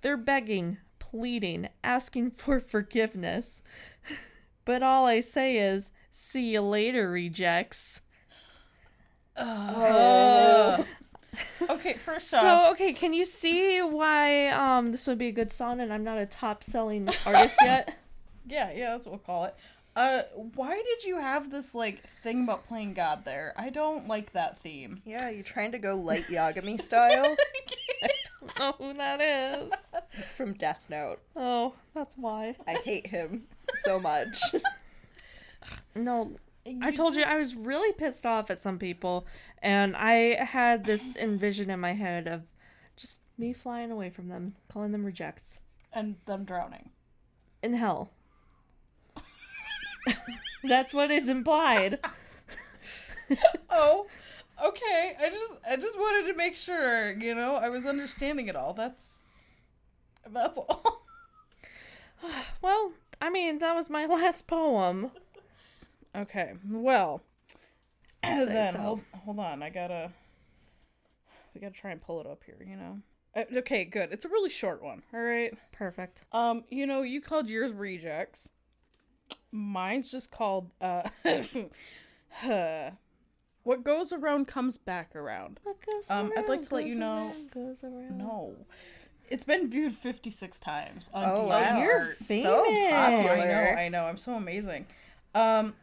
They're 0.02 0.16
begging, 0.16 0.78
pleading, 1.00 1.68
asking 1.82 2.30
for 2.36 2.60
forgiveness. 2.60 3.62
But 4.66 4.82
all 4.84 5.06
I 5.06 5.20
say 5.20 5.56
is, 5.56 5.90
see 6.12 6.52
you 6.52 6.60
later, 6.60 7.10
rejects. 7.10 8.02
Uh, 9.36 10.84
okay, 11.70 11.94
first 11.94 12.32
off, 12.34 12.40
So, 12.40 12.70
okay, 12.72 12.92
can 12.92 13.12
you 13.12 13.24
see 13.24 13.80
why 13.80 14.48
um 14.48 14.92
this 14.92 15.06
would 15.06 15.18
be 15.18 15.28
a 15.28 15.32
good 15.32 15.52
song 15.52 15.80
and 15.80 15.92
I'm 15.92 16.04
not 16.04 16.18
a 16.18 16.26
top 16.26 16.62
selling 16.62 17.08
artist 17.24 17.56
yet? 17.62 17.96
yeah, 18.46 18.70
yeah, 18.72 18.90
that's 18.90 19.06
what 19.06 19.12
we'll 19.12 19.18
call 19.20 19.44
it. 19.44 19.54
Uh, 19.96 20.22
why 20.54 20.74
did 20.74 21.04
you 21.04 21.18
have 21.18 21.50
this 21.50 21.74
like 21.74 22.02
thing 22.22 22.44
about 22.44 22.66
playing 22.66 22.94
God 22.94 23.24
there? 23.24 23.52
I 23.56 23.70
don't 23.70 24.06
like 24.06 24.32
that 24.34 24.56
theme. 24.58 25.02
Yeah, 25.04 25.28
you're 25.30 25.42
trying 25.42 25.72
to 25.72 25.78
go 25.78 25.96
light 25.96 26.24
Yagami 26.28 26.80
style? 26.80 27.36
I 28.02 28.08
don't 28.40 28.58
know 28.58 28.74
who 28.78 28.94
that 28.94 29.20
is. 29.20 29.72
it's 30.14 30.32
from 30.32 30.52
Death 30.54 30.84
Note. 30.88 31.18
Oh, 31.36 31.74
that's 31.94 32.16
why. 32.16 32.54
I 32.66 32.74
hate 32.84 33.08
him 33.08 33.44
so 33.82 33.98
much. 33.98 34.40
No, 35.94 36.32
I 36.82 36.90
told 36.92 37.14
you 37.14 37.22
I 37.24 37.36
was 37.36 37.54
really 37.54 37.92
pissed 37.92 38.26
off 38.26 38.50
at 38.50 38.60
some 38.60 38.78
people, 38.78 39.26
and 39.62 39.96
I 39.96 40.42
had 40.44 40.84
this 40.84 41.16
envision 41.20 41.70
in 41.70 41.80
my 41.80 41.92
head 41.92 42.26
of 42.28 42.42
just 42.96 43.20
me 43.38 43.52
flying 43.52 43.90
away 43.90 44.10
from 44.10 44.28
them, 44.28 44.54
calling 44.68 44.92
them 44.92 45.04
rejects 45.04 45.58
and 45.92 46.16
them 46.26 46.44
drowning. 46.44 46.90
in 47.62 47.74
hell. 47.74 48.10
That's 50.64 50.92
what 50.92 51.10
is 51.10 51.28
implied. 51.28 51.98
Oh, 53.70 54.06
okay. 54.64 55.14
I 55.20 55.28
just 55.30 55.54
I 55.70 55.76
just 55.76 55.96
wanted 55.96 56.26
to 56.32 56.36
make 56.36 56.56
sure, 56.56 57.12
you 57.16 57.32
know, 57.34 57.54
I 57.54 57.68
was 57.68 57.86
understanding 57.86 58.48
it 58.48 58.56
all. 58.56 58.74
That's 58.74 59.22
that's 60.28 60.58
all. 60.58 61.06
Well, 62.62 62.92
I 63.20 63.30
mean, 63.30 63.58
that 63.60 63.74
was 63.74 63.88
my 63.88 64.06
last 64.06 64.46
poem. 64.46 65.10
Okay. 66.16 66.52
Well, 66.70 67.22
then 68.22 68.72
so. 68.72 68.78
hold, 68.78 69.00
hold 69.24 69.38
on. 69.38 69.62
I 69.62 69.70
gotta 69.70 70.10
we 71.54 71.60
gotta 71.60 71.74
try 71.74 71.90
and 71.92 72.00
pull 72.00 72.20
it 72.20 72.26
up 72.26 72.42
here. 72.44 72.58
You 72.66 72.76
know. 72.76 72.98
Uh, 73.34 73.44
okay, 73.58 73.84
good. 73.84 74.12
It's 74.12 74.24
a 74.24 74.28
really 74.28 74.50
short 74.50 74.82
one. 74.82 75.02
All 75.14 75.20
right. 75.20 75.56
Perfect. 75.72 76.24
Um, 76.32 76.64
you 76.68 76.86
know, 76.86 77.02
you 77.02 77.20
called 77.20 77.48
yours 77.48 77.72
rejects. 77.72 78.50
Mine's 79.52 80.10
just 80.10 80.30
called 80.30 80.70
uh 80.80 81.08
huh. 82.32 82.90
What 83.62 83.84
goes 83.84 84.10
around 84.12 84.48
comes 84.48 84.78
back 84.78 85.14
around. 85.14 85.60
What 85.64 85.76
goes 85.84 86.08
Um, 86.10 86.32
I'd 86.36 86.48
like 86.48 86.62
to 86.68 86.74
let 86.74 86.86
you 86.86 86.94
know- 86.94 87.26
around, 87.28 87.50
goes 87.50 87.84
around. 87.84 88.16
No. 88.18 88.56
It's 89.28 89.44
been 89.44 89.70
viewed 89.70 89.92
56 89.92 90.58
times 90.58 91.08
on 91.14 91.24
Oh, 91.28 91.44
wow. 91.46 91.80
you're 91.82 92.14
so 92.14 92.24
famous. 92.24 92.52
I 92.92 93.10
know. 93.22 93.80
I 93.82 93.88
know. 93.88 94.04
I'm 94.06 94.16
so 94.16 94.32
amazing. 94.34 94.86
Um 95.34 95.74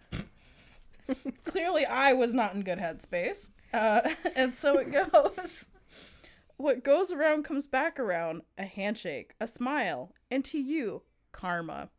clearly 1.45 1.86
I 1.86 2.13
was 2.13 2.33
not 2.33 2.53
in 2.53 2.62
good 2.62 2.79
headspace. 2.79 3.49
Uh 3.73 4.13
and 4.36 4.53
so 4.53 4.77
it 4.77 4.91
goes. 4.91 5.65
What 6.57 6.83
goes 6.83 7.12
around 7.12 7.43
comes 7.43 7.67
back 7.67 7.99
around. 7.99 8.41
A 8.57 8.65
handshake, 8.65 9.36
a 9.39 9.45
smile, 9.45 10.12
and 10.31 10.43
to 10.45 10.57
you, 10.57 11.03
karma. 11.31 11.89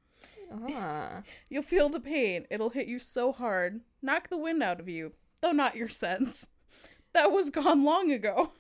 Ah. 0.50 1.22
You'll 1.48 1.62
feel 1.62 1.88
the 1.88 2.00
pain. 2.00 2.46
It'll 2.50 2.70
hit 2.70 2.88
you 2.88 2.98
so 2.98 3.32
hard. 3.32 3.80
Knock 4.02 4.28
the 4.28 4.36
wind 4.38 4.62
out 4.62 4.80
of 4.80 4.88
you. 4.88 5.12
Though 5.40 5.52
not 5.52 5.76
your 5.76 5.88
sense. 5.88 6.48
That 7.12 7.32
was 7.32 7.50
gone 7.50 7.84
long 7.84 8.10
ago. 8.10 8.52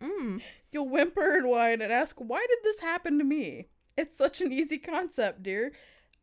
Mm. 0.00 0.42
You'll 0.70 0.88
whimper 0.88 1.36
and 1.36 1.48
whine 1.48 1.80
and 1.80 1.92
ask, 1.92 2.16
why 2.18 2.44
did 2.48 2.58
this 2.62 2.80
happen 2.80 3.18
to 3.18 3.24
me? 3.24 3.68
It's 3.96 4.16
such 4.18 4.40
an 4.40 4.52
easy 4.52 4.78
concept, 4.78 5.42
dear. 5.42 5.72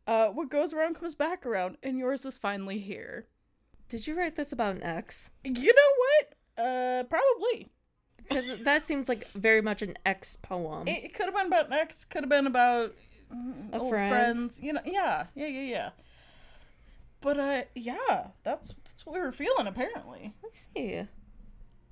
Uh, 0.06 0.28
what 0.28 0.50
goes 0.50 0.72
around 0.72 0.94
comes 0.98 1.14
back 1.14 1.46
around, 1.46 1.78
and 1.82 1.98
yours 1.98 2.24
is 2.26 2.36
finally 2.38 2.78
here. 2.78 3.26
Did 3.88 4.06
you 4.06 4.16
write 4.18 4.34
this 4.36 4.52
about 4.52 4.76
an 4.76 4.82
ex? 4.82 5.30
You 5.44 5.52
know 5.52 5.92
what? 5.98 6.64
Uh, 6.66 7.04
probably. 7.04 7.70
Because 8.18 8.64
that 8.64 8.86
seems 8.86 9.08
like 9.08 9.26
very 9.32 9.60
much 9.60 9.82
an 9.82 9.96
ex 10.06 10.36
poem. 10.36 10.88
It, 10.88 11.04
it 11.04 11.14
could 11.14 11.26
have 11.26 11.34
been 11.34 11.46
about 11.46 11.66
an 11.66 11.74
ex, 11.74 12.04
could 12.04 12.22
have 12.22 12.30
been 12.30 12.46
about 12.46 12.94
mm, 13.34 13.72
A 13.72 13.78
old 13.78 13.90
friend. 13.90 14.10
friends. 14.10 14.60
You 14.62 14.74
know, 14.74 14.80
yeah, 14.84 15.26
yeah, 15.34 15.46
yeah, 15.46 15.60
yeah. 15.62 15.90
But 17.20 17.38
uh, 17.40 17.62
yeah, 17.74 18.28
that's 18.42 18.74
that's 18.84 19.04
what 19.06 19.14
we 19.14 19.20
were 19.20 19.32
feeling 19.32 19.66
apparently. 19.66 20.32
I 20.44 20.48
see. 20.52 21.02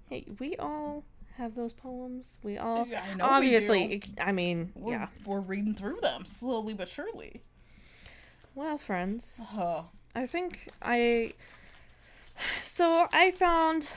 Hey, 0.09 0.27
we 0.39 0.57
all 0.57 1.05
have 1.37 1.55
those 1.55 1.73
poems. 1.73 2.39
We 2.43 2.59
all 2.59 2.87
Yeah, 2.87 3.03
I 3.11 3.15
know 3.15 3.25
we 3.25 3.31
obviously. 3.31 3.99
do. 3.99 4.11
I 4.21 4.33
mean, 4.33 4.73
We're, 4.75 4.93
yeah. 4.93 5.09
we're 5.25 5.41
reading 5.41 5.75
through 5.75 6.01
them 6.03 6.25
slowly 6.27 6.75
but 6.75 6.89
surely. 6.89 7.43
Well, 8.55 8.79
friends, 8.79 9.41
Uh, 9.57 9.83
I 10.15 10.27
think 10.27 10.69
I. 10.83 11.33
So 12.65 13.09
I 13.13 13.31
found 13.31 13.91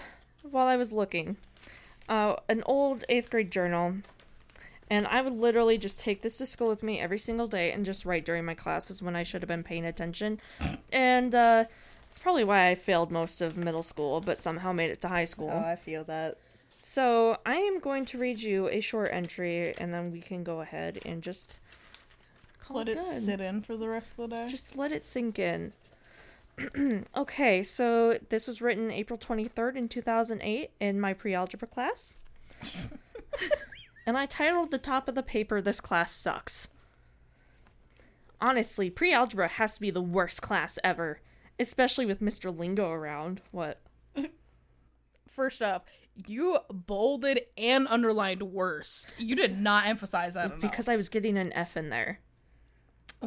while 0.43 0.67
I 0.67 0.75
was 0.75 0.93
looking, 0.93 1.37
uh, 2.07 2.35
an 2.47 2.63
old 2.65 3.03
eighth 3.09 3.29
grade 3.29 3.51
journal, 3.51 3.95
and 4.89 5.07
I 5.07 5.21
would 5.21 5.33
literally 5.33 5.77
just 5.77 5.99
take 5.99 6.21
this 6.21 6.37
to 6.37 6.45
school 6.45 6.67
with 6.67 6.83
me 6.83 6.99
every 6.99 7.17
single 7.19 7.47
day 7.47 7.71
and 7.71 7.83
just 7.85 8.05
write 8.05 8.25
during 8.25 8.45
my 8.45 8.53
classes 8.53 9.01
when 9.01 9.15
I 9.15 9.23
should 9.23 9.41
have 9.41 9.47
been 9.47 9.63
paying 9.63 9.85
attention, 9.85 10.39
and 10.91 11.33
uh, 11.33 11.65
it's 12.07 12.19
probably 12.19 12.43
why 12.43 12.69
I 12.69 12.75
failed 12.75 13.11
most 13.11 13.41
of 13.41 13.57
middle 13.57 13.83
school, 13.83 14.21
but 14.21 14.37
somehow 14.37 14.71
made 14.71 14.91
it 14.91 15.01
to 15.01 15.07
high 15.07 15.25
school. 15.25 15.51
Oh, 15.51 15.67
I 15.67 15.75
feel 15.75 16.03
that. 16.05 16.37
So 16.77 17.39
I 17.45 17.55
am 17.55 17.79
going 17.79 18.05
to 18.05 18.17
read 18.17 18.39
you 18.41 18.69
a 18.69 18.79
short 18.79 19.09
entry, 19.11 19.73
and 19.77 19.93
then 19.93 20.11
we 20.11 20.21
can 20.21 20.43
go 20.43 20.61
ahead 20.61 20.99
and 21.05 21.21
just 21.23 21.59
call 22.65 22.77
let 22.77 22.89
it 22.89 22.97
it 22.97 23.05
sit 23.05 23.39
in 23.39 23.61
for 23.61 23.77
the 23.77 23.89
rest 23.89 24.11
of 24.11 24.17
the 24.17 24.27
day. 24.27 24.47
Just 24.47 24.77
let 24.77 24.91
it 24.91 25.03
sink 25.03 25.39
in. 25.39 25.73
okay, 27.15 27.63
so 27.63 28.17
this 28.29 28.47
was 28.47 28.61
written 28.61 28.91
April 28.91 29.19
23rd 29.19 29.75
in 29.75 29.89
2008 29.89 30.71
in 30.79 30.99
my 30.99 31.13
pre-algebra 31.13 31.67
class. 31.67 32.17
and 34.05 34.17
I 34.17 34.25
titled 34.25 34.71
the 34.71 34.77
top 34.77 35.07
of 35.07 35.15
the 35.15 35.23
paper 35.23 35.61
This 35.61 35.81
Class 35.81 36.11
Sucks. 36.11 36.67
Honestly, 38.39 38.89
pre-algebra 38.89 39.47
has 39.47 39.75
to 39.75 39.81
be 39.81 39.91
the 39.91 40.01
worst 40.01 40.41
class 40.41 40.77
ever, 40.83 41.19
especially 41.59 42.05
with 42.05 42.21
Mr. 42.21 42.57
Lingo 42.57 42.89
around. 42.89 43.41
What? 43.51 43.81
First 45.27 45.61
off, 45.61 45.83
you 46.27 46.59
bolded 46.71 47.41
and 47.57 47.87
underlined 47.89 48.43
worst. 48.43 49.13
You 49.17 49.35
did 49.35 49.59
not 49.59 49.87
emphasize 49.87 50.35
that 50.35 50.45
enough. 50.45 50.61
Because 50.61 50.87
I 50.87 50.95
was 50.95 51.09
getting 51.09 51.37
an 51.37 51.51
F 51.53 51.75
in 51.75 51.89
there. 51.89 52.19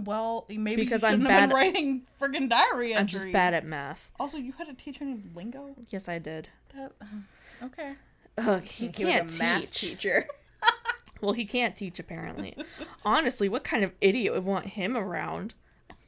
Well, 0.04 0.46
maybe 0.48 0.82
because 0.84 1.02
you 1.02 1.08
I'm 1.08 1.14
shouldn't 1.20 1.30
have 1.30 1.40
bad- 1.40 1.48
been 1.48 1.56
writing 1.56 2.02
friggin' 2.20 2.48
diary 2.48 2.94
entries. 2.94 3.16
I'm 3.16 3.22
just 3.24 3.32
bad 3.32 3.54
at 3.54 3.64
math. 3.64 4.10
Also, 4.20 4.36
you 4.38 4.52
had 4.58 4.68
a 4.68 4.74
teacher 4.74 5.04
named 5.04 5.30
Lingo. 5.34 5.74
Yes, 5.88 6.08
I 6.08 6.18
did. 6.18 6.48
That 6.74 6.92
um, 7.00 7.26
okay. 7.62 7.94
Ugh, 8.38 8.62
he 8.64 8.86
He 8.86 8.92
can't 8.92 9.24
was 9.24 9.40
a 9.40 9.42
math 9.42 9.60
teach. 9.62 9.80
teacher. 9.80 10.26
Well, 11.20 11.32
he 11.32 11.44
can't 11.46 11.74
teach 11.74 11.98
apparently. 11.98 12.56
Honestly, 13.04 13.48
what 13.48 13.64
kind 13.64 13.82
of 13.82 13.90
idiot 14.00 14.32
would 14.34 14.44
want 14.44 14.66
him 14.66 14.96
around? 14.96 15.52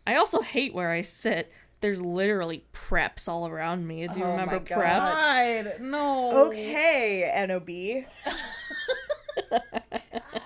I 0.07 0.15
also 0.15 0.41
hate 0.41 0.73
where 0.73 0.91
I 0.91 1.03
sit. 1.03 1.51
There's 1.81 2.01
literally 2.01 2.65
preps 2.73 3.27
all 3.27 3.49
around 3.49 3.89
me. 3.89 4.07
Do 4.07 4.21
you 4.21 4.25
Oh 4.25 4.31
remember 4.31 4.53
my 4.53 4.59
God. 4.61 4.79
preps? 4.79 5.65
God, 5.65 5.81
no. 5.81 6.47
Okay, 6.47 7.45
NOB. 7.49 8.05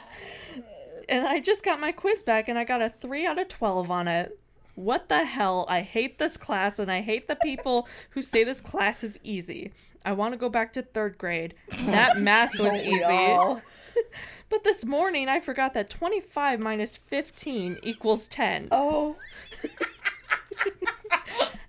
and 1.08 1.26
I 1.26 1.40
just 1.40 1.64
got 1.64 1.80
my 1.80 1.92
quiz 1.92 2.22
back 2.22 2.48
and 2.48 2.58
I 2.58 2.64
got 2.64 2.82
a 2.82 2.88
3 2.88 3.26
out 3.26 3.38
of 3.38 3.48
12 3.48 3.90
on 3.90 4.08
it. 4.08 4.38
What 4.74 5.08
the 5.08 5.24
hell? 5.24 5.66
I 5.68 5.82
hate 5.82 6.18
this 6.18 6.36
class 6.36 6.78
and 6.78 6.90
I 6.90 7.00
hate 7.00 7.28
the 7.28 7.36
people 7.36 7.88
who 8.10 8.22
say 8.22 8.44
this 8.44 8.60
class 8.60 9.04
is 9.04 9.18
easy. 9.22 9.72
I 10.04 10.12
want 10.12 10.32
to 10.32 10.38
go 10.38 10.48
back 10.48 10.72
to 10.74 10.82
3rd 10.82 11.16
grade. 11.16 11.54
That 11.86 12.18
math 12.20 12.58
was 12.58 12.72
easy. 12.80 13.62
but 14.48 14.64
this 14.64 14.84
morning 14.84 15.28
I 15.28 15.40
forgot 15.40 15.74
that 15.74 15.90
25 15.90 16.60
minus 16.60 16.96
15 16.96 17.78
equals 17.82 18.28
10. 18.28 18.68
Oh. 18.72 19.16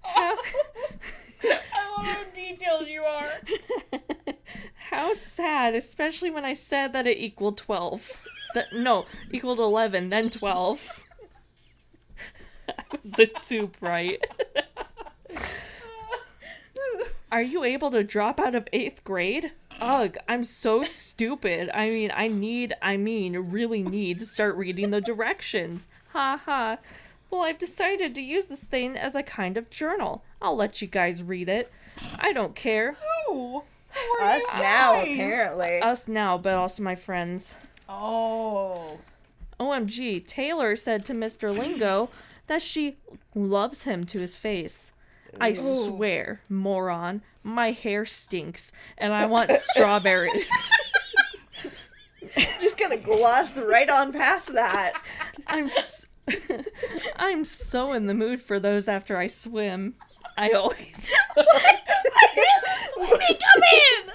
How... 0.01 0.37
I 1.43 1.97
love 1.97 2.05
how 2.07 2.23
detailed 2.33 2.87
you 2.87 3.03
are. 3.03 3.29
How 4.89 5.13
sad, 5.13 5.75
especially 5.75 6.31
when 6.31 6.45
I 6.45 6.53
said 6.53 6.93
that 6.93 7.05
it 7.05 7.17
equaled 7.17 7.57
12. 7.57 8.11
That, 8.55 8.71
no, 8.71 9.05
equaled 9.31 9.59
11, 9.59 10.09
then 10.09 10.29
12. 10.29 11.03
Was 12.91 13.19
it 13.19 13.43
too 13.43 13.67
bright? 13.81 14.25
Are 17.33 17.41
you 17.41 17.65
able 17.65 17.91
to 17.91 18.01
drop 18.01 18.39
out 18.39 18.55
of 18.55 18.69
eighth 18.71 19.03
grade? 19.03 19.51
Ugh, 19.81 20.15
I'm 20.29 20.45
so 20.45 20.83
stupid. 20.83 21.69
I 21.73 21.89
mean, 21.89 22.13
I 22.15 22.29
need, 22.29 22.73
I 22.81 22.95
mean, 22.95 23.35
really 23.35 23.83
need 23.83 24.21
to 24.21 24.25
start 24.25 24.55
reading 24.55 24.91
the 24.91 25.01
directions. 25.01 25.89
Ha 26.13 26.39
ha. 26.45 26.77
Well, 27.29 27.43
I've 27.43 27.57
decided 27.57 28.15
to 28.15 28.21
use 28.21 28.45
this 28.45 28.63
thing 28.63 28.95
as 28.95 29.15
a 29.15 29.23
kind 29.23 29.57
of 29.57 29.69
journal. 29.69 30.23
I'll 30.41 30.55
let 30.55 30.81
you 30.81 30.87
guys 30.87 31.21
read 31.21 31.49
it. 31.49 31.69
I 32.19 32.31
don't 32.31 32.55
care. 32.55 32.95
Who? 33.27 33.63
Us 34.21 34.43
now, 34.55 35.01
apparently. 35.01 35.79
Us 35.81 36.07
now, 36.07 36.37
but 36.37 36.53
also 36.53 36.83
my 36.83 36.95
friends. 36.95 37.57
Oh. 37.87 38.99
OMG, 39.59 40.25
Taylor 40.25 40.75
said 40.75 41.05
to 41.05 41.13
Mr. 41.13 41.55
Lingo 41.57 42.09
that 42.47 42.61
she 42.61 42.97
loves 43.33 43.83
him 43.83 44.03
to 44.05 44.19
his 44.19 44.35
face. 44.35 44.91
I 45.39 45.53
swear, 45.53 46.41
moron, 46.49 47.21
my 47.43 47.71
hair 47.71 48.05
stinks 48.05 48.71
and 48.97 49.13
I 49.13 49.25
want 49.25 49.51
strawberries. 49.51 50.47
Just 52.61 52.77
gonna 52.77 52.97
gloss 52.97 53.57
right 53.57 53.89
on 53.89 54.11
past 54.13 54.53
that. 54.53 54.93
I'm 55.47 55.65
s- 55.65 56.05
I'm 57.17 57.45
so 57.45 57.91
in 57.93 58.07
the 58.07 58.13
mood 58.13 58.41
for 58.41 58.59
those 58.59 58.87
after 58.87 59.17
I 59.17 59.27
swim. 59.27 59.95
I 60.37 60.49
always 60.51 60.77
Sweetie, 62.93 63.39
come 63.39 63.63
in! 63.63 64.11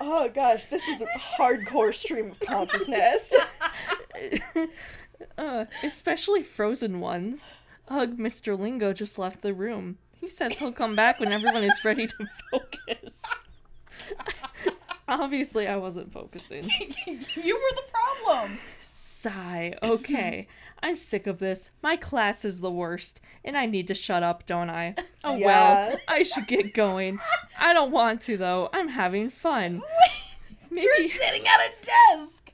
Oh 0.00 0.28
gosh, 0.30 0.64
this 0.66 0.86
is 0.88 1.02
a 1.02 1.06
hardcore 1.18 1.94
stream 1.94 2.30
of 2.30 2.40
consciousness. 2.40 3.32
uh, 5.38 5.66
especially 5.82 6.42
frozen 6.42 7.00
ones. 7.00 7.52
Ugh, 7.88 8.16
Mr. 8.16 8.58
Lingo 8.58 8.92
just 8.92 9.18
left 9.18 9.42
the 9.42 9.52
room. 9.52 9.98
He 10.12 10.28
says 10.28 10.58
he'll 10.58 10.72
come 10.72 10.96
back 10.96 11.20
when 11.20 11.32
everyone 11.32 11.64
is 11.64 11.84
ready 11.84 12.06
to 12.06 12.26
focus. 12.50 13.20
Obviously, 15.08 15.66
I 15.66 15.76
wasn't 15.76 16.12
focusing. 16.12 16.64
you 17.06 17.54
were 17.56 17.76
the 17.76 17.82
problem. 17.90 18.58
Sigh. 18.82 19.74
Okay. 19.82 20.46
I'm 20.82 20.96
sick 20.96 21.26
of 21.26 21.38
this. 21.38 21.70
My 21.82 21.96
class 21.96 22.44
is 22.44 22.60
the 22.60 22.70
worst, 22.70 23.20
and 23.44 23.56
I 23.56 23.66
need 23.66 23.86
to 23.88 23.94
shut 23.94 24.22
up, 24.22 24.46
don't 24.46 24.70
I? 24.70 24.94
Oh 25.22 25.36
Yeah. 25.36 25.46
well, 25.46 25.96
I 26.08 26.22
should 26.22 26.46
get 26.46 26.72
going. 26.72 27.18
I 27.60 27.74
don't 27.74 27.90
want 27.90 28.22
to 28.22 28.36
though. 28.38 28.70
I'm 28.72 28.88
having 28.88 29.28
fun. 29.28 29.82
Maybe 30.70 30.86
You're 30.86 31.08
sitting 31.10 31.46
at 31.46 31.60
a 31.60 31.70
desk. 32.16 32.52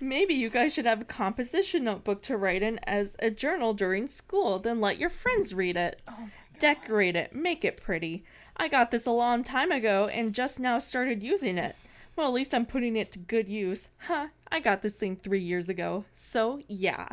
maybe 0.00 0.32
you 0.34 0.48
guys 0.48 0.72
should 0.72 0.86
have 0.86 1.00
a 1.00 1.04
composition 1.04 1.84
notebook 1.84 2.22
to 2.22 2.36
write 2.36 2.62
in 2.62 2.78
as 2.84 3.16
a 3.18 3.30
journal 3.30 3.74
during 3.74 4.06
school, 4.08 4.58
then 4.58 4.80
let 4.80 4.98
your 4.98 5.10
friends 5.10 5.52
read 5.52 5.76
it. 5.76 6.00
Oh 6.08 6.28
Decorate 6.60 7.16
it, 7.16 7.34
make 7.34 7.64
it 7.64 7.76
pretty. 7.82 8.24
I 8.56 8.68
got 8.68 8.90
this 8.92 9.04
a 9.06 9.10
long 9.10 9.42
time 9.44 9.72
ago 9.72 10.08
and 10.12 10.32
just 10.32 10.60
now 10.60 10.78
started 10.78 11.22
using 11.22 11.58
it. 11.58 11.74
Well, 12.16 12.28
at 12.28 12.34
least 12.34 12.54
I'm 12.54 12.66
putting 12.66 12.96
it 12.96 13.10
to 13.12 13.18
good 13.18 13.48
use. 13.48 13.88
Huh, 13.98 14.28
I 14.50 14.60
got 14.60 14.82
this 14.82 14.94
thing 14.94 15.16
three 15.16 15.40
years 15.40 15.68
ago. 15.68 16.04
So, 16.14 16.60
yeah. 16.68 17.08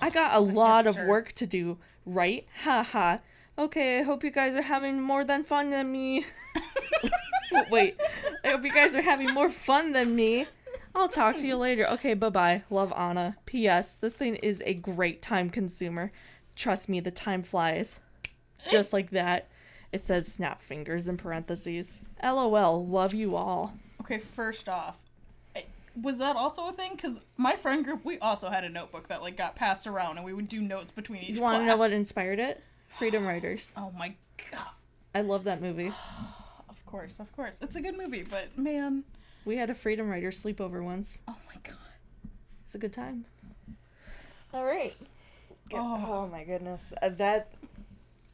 I 0.00 0.10
got 0.10 0.32
a 0.32 0.38
oh, 0.38 0.42
lot 0.42 0.86
of 0.86 0.96
work 1.06 1.32
to 1.34 1.46
do, 1.46 1.78
right? 2.04 2.46
Ha 2.64 2.82
ha. 2.82 3.20
Okay, 3.56 4.00
I 4.00 4.02
hope 4.02 4.24
you 4.24 4.30
guys 4.30 4.56
are 4.56 4.62
having 4.62 5.00
more 5.00 5.24
than 5.24 5.44
fun 5.44 5.70
than 5.70 5.92
me. 5.92 6.24
Wait, 7.70 8.00
I 8.44 8.48
hope 8.48 8.64
you 8.64 8.72
guys 8.72 8.94
are 8.94 9.02
having 9.02 9.32
more 9.32 9.50
fun 9.50 9.92
than 9.92 10.16
me. 10.16 10.46
I'll 10.94 11.08
talk 11.08 11.36
to 11.36 11.46
you 11.46 11.56
later. 11.56 11.86
Okay, 11.90 12.14
bye 12.14 12.30
bye. 12.30 12.64
Love 12.70 12.92
Anna. 12.96 13.36
P.S. 13.46 13.94
This 13.94 14.14
thing 14.14 14.36
is 14.36 14.62
a 14.64 14.74
great 14.74 15.22
time 15.22 15.50
consumer. 15.50 16.10
Trust 16.56 16.88
me, 16.88 17.00
the 17.00 17.10
time 17.10 17.42
flies. 17.42 18.00
Just 18.70 18.92
like 18.92 19.10
that. 19.10 19.48
It 19.92 20.00
says 20.00 20.26
snap 20.26 20.62
fingers 20.62 21.08
in 21.08 21.16
parentheses. 21.16 21.92
LOL. 22.22 22.86
Love 22.86 23.14
you 23.14 23.36
all. 23.36 23.74
Okay, 24.02 24.18
first 24.18 24.68
off, 24.68 24.96
was 26.00 26.18
that 26.18 26.36
also 26.36 26.66
a 26.66 26.72
thing? 26.72 26.92
Because 26.96 27.20
my 27.36 27.54
friend 27.54 27.84
group, 27.84 28.04
we 28.04 28.18
also 28.18 28.48
had 28.50 28.64
a 28.64 28.68
notebook 28.68 29.08
that 29.08 29.22
like 29.22 29.36
got 29.36 29.54
passed 29.54 29.86
around, 29.86 30.16
and 30.16 30.24
we 30.26 30.32
would 30.32 30.48
do 30.48 30.60
notes 30.60 30.90
between 30.90 31.22
each. 31.22 31.36
You 31.36 31.42
want 31.42 31.58
to 31.58 31.64
know 31.66 31.76
what 31.76 31.92
inspired 31.92 32.38
it? 32.38 32.62
Freedom 32.88 33.26
Writers. 33.26 33.72
Oh 33.76 33.92
my 33.96 34.14
god! 34.50 34.66
I 35.14 35.20
love 35.20 35.44
that 35.44 35.60
movie. 35.62 35.92
Of 36.68 36.84
course, 36.86 37.20
of 37.20 37.34
course, 37.34 37.56
it's 37.62 37.76
a 37.76 37.80
good 37.80 37.96
movie, 37.96 38.22
but 38.22 38.58
man, 38.58 39.04
We 39.46 39.56
had 39.56 39.70
a 39.70 39.74
Freedom 39.74 40.10
Writer 40.10 40.28
sleepover 40.28 40.84
once. 40.84 41.22
oh 41.26 41.36
my 41.46 41.58
god. 41.62 41.78
It's 42.64 42.74
a 42.74 42.78
good 42.78 42.92
time. 42.92 43.24
All 44.52 44.66
right. 44.66 44.94
Oh. 45.72 46.04
Oh, 46.06 46.26
my 46.30 46.44
goodness, 46.44 46.92
uh, 47.00 47.08
that 47.10 47.54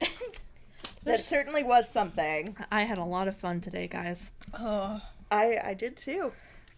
that 1.05 1.21
certainly 1.21 1.63
was 1.63 1.89
something. 1.89 2.57
I 2.73 2.83
had 2.83 2.99
a 2.99 3.05
lot 3.05 3.29
of 3.29 3.37
fun 3.37 3.61
today, 3.61 3.87
guys. 3.87 4.33
Uh, 4.53 4.99
I 5.31 5.59
I 5.65 5.75
did 5.75 5.97
too. 5.97 6.33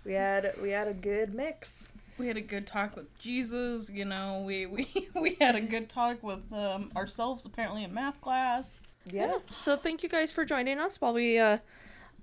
We 0.04 0.14
had 0.14 0.52
we 0.62 0.70
had 0.70 0.88
a 0.88 0.94
good 0.94 1.34
mix. 1.34 1.92
we 2.18 2.26
had 2.26 2.36
a 2.36 2.42
good 2.42 2.66
talk 2.66 2.96
with 2.96 3.16
Jesus. 3.18 3.90
You 3.90 4.04
know, 4.04 4.42
we 4.46 4.66
we 4.66 5.08
we 5.20 5.36
had 5.40 5.56
a 5.56 5.60
good 5.60 5.88
talk 5.88 6.22
with 6.22 6.40
um, 6.52 6.90
ourselves 6.96 7.44
apparently 7.44 7.84
in 7.84 7.92
math 7.92 8.20
class. 8.20 8.78
Yeah. 9.06 9.38
So 9.54 9.76
thank 9.76 10.02
you 10.02 10.08
guys 10.08 10.30
for 10.30 10.44
joining 10.44 10.78
us 10.78 11.00
while 11.00 11.14
we 11.14 11.38
uh, 11.38 11.58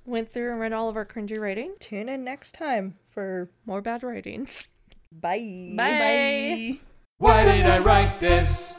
went 0.06 0.30
through 0.30 0.52
and 0.52 0.60
read 0.60 0.74
all 0.74 0.90
of 0.90 0.96
our 0.96 1.06
cringy 1.06 1.40
writing. 1.40 1.76
Tune 1.80 2.08
in 2.10 2.24
next 2.24 2.54
time 2.54 2.96
for 3.04 3.50
More 3.66 3.82
bad 3.82 4.04
writing. 4.04 4.48
bye. 5.12 5.74
Bye. 5.76 6.80
Why 7.18 7.44
did 7.46 7.66
I 7.66 7.80
write 7.80 8.20
this? 8.20 8.76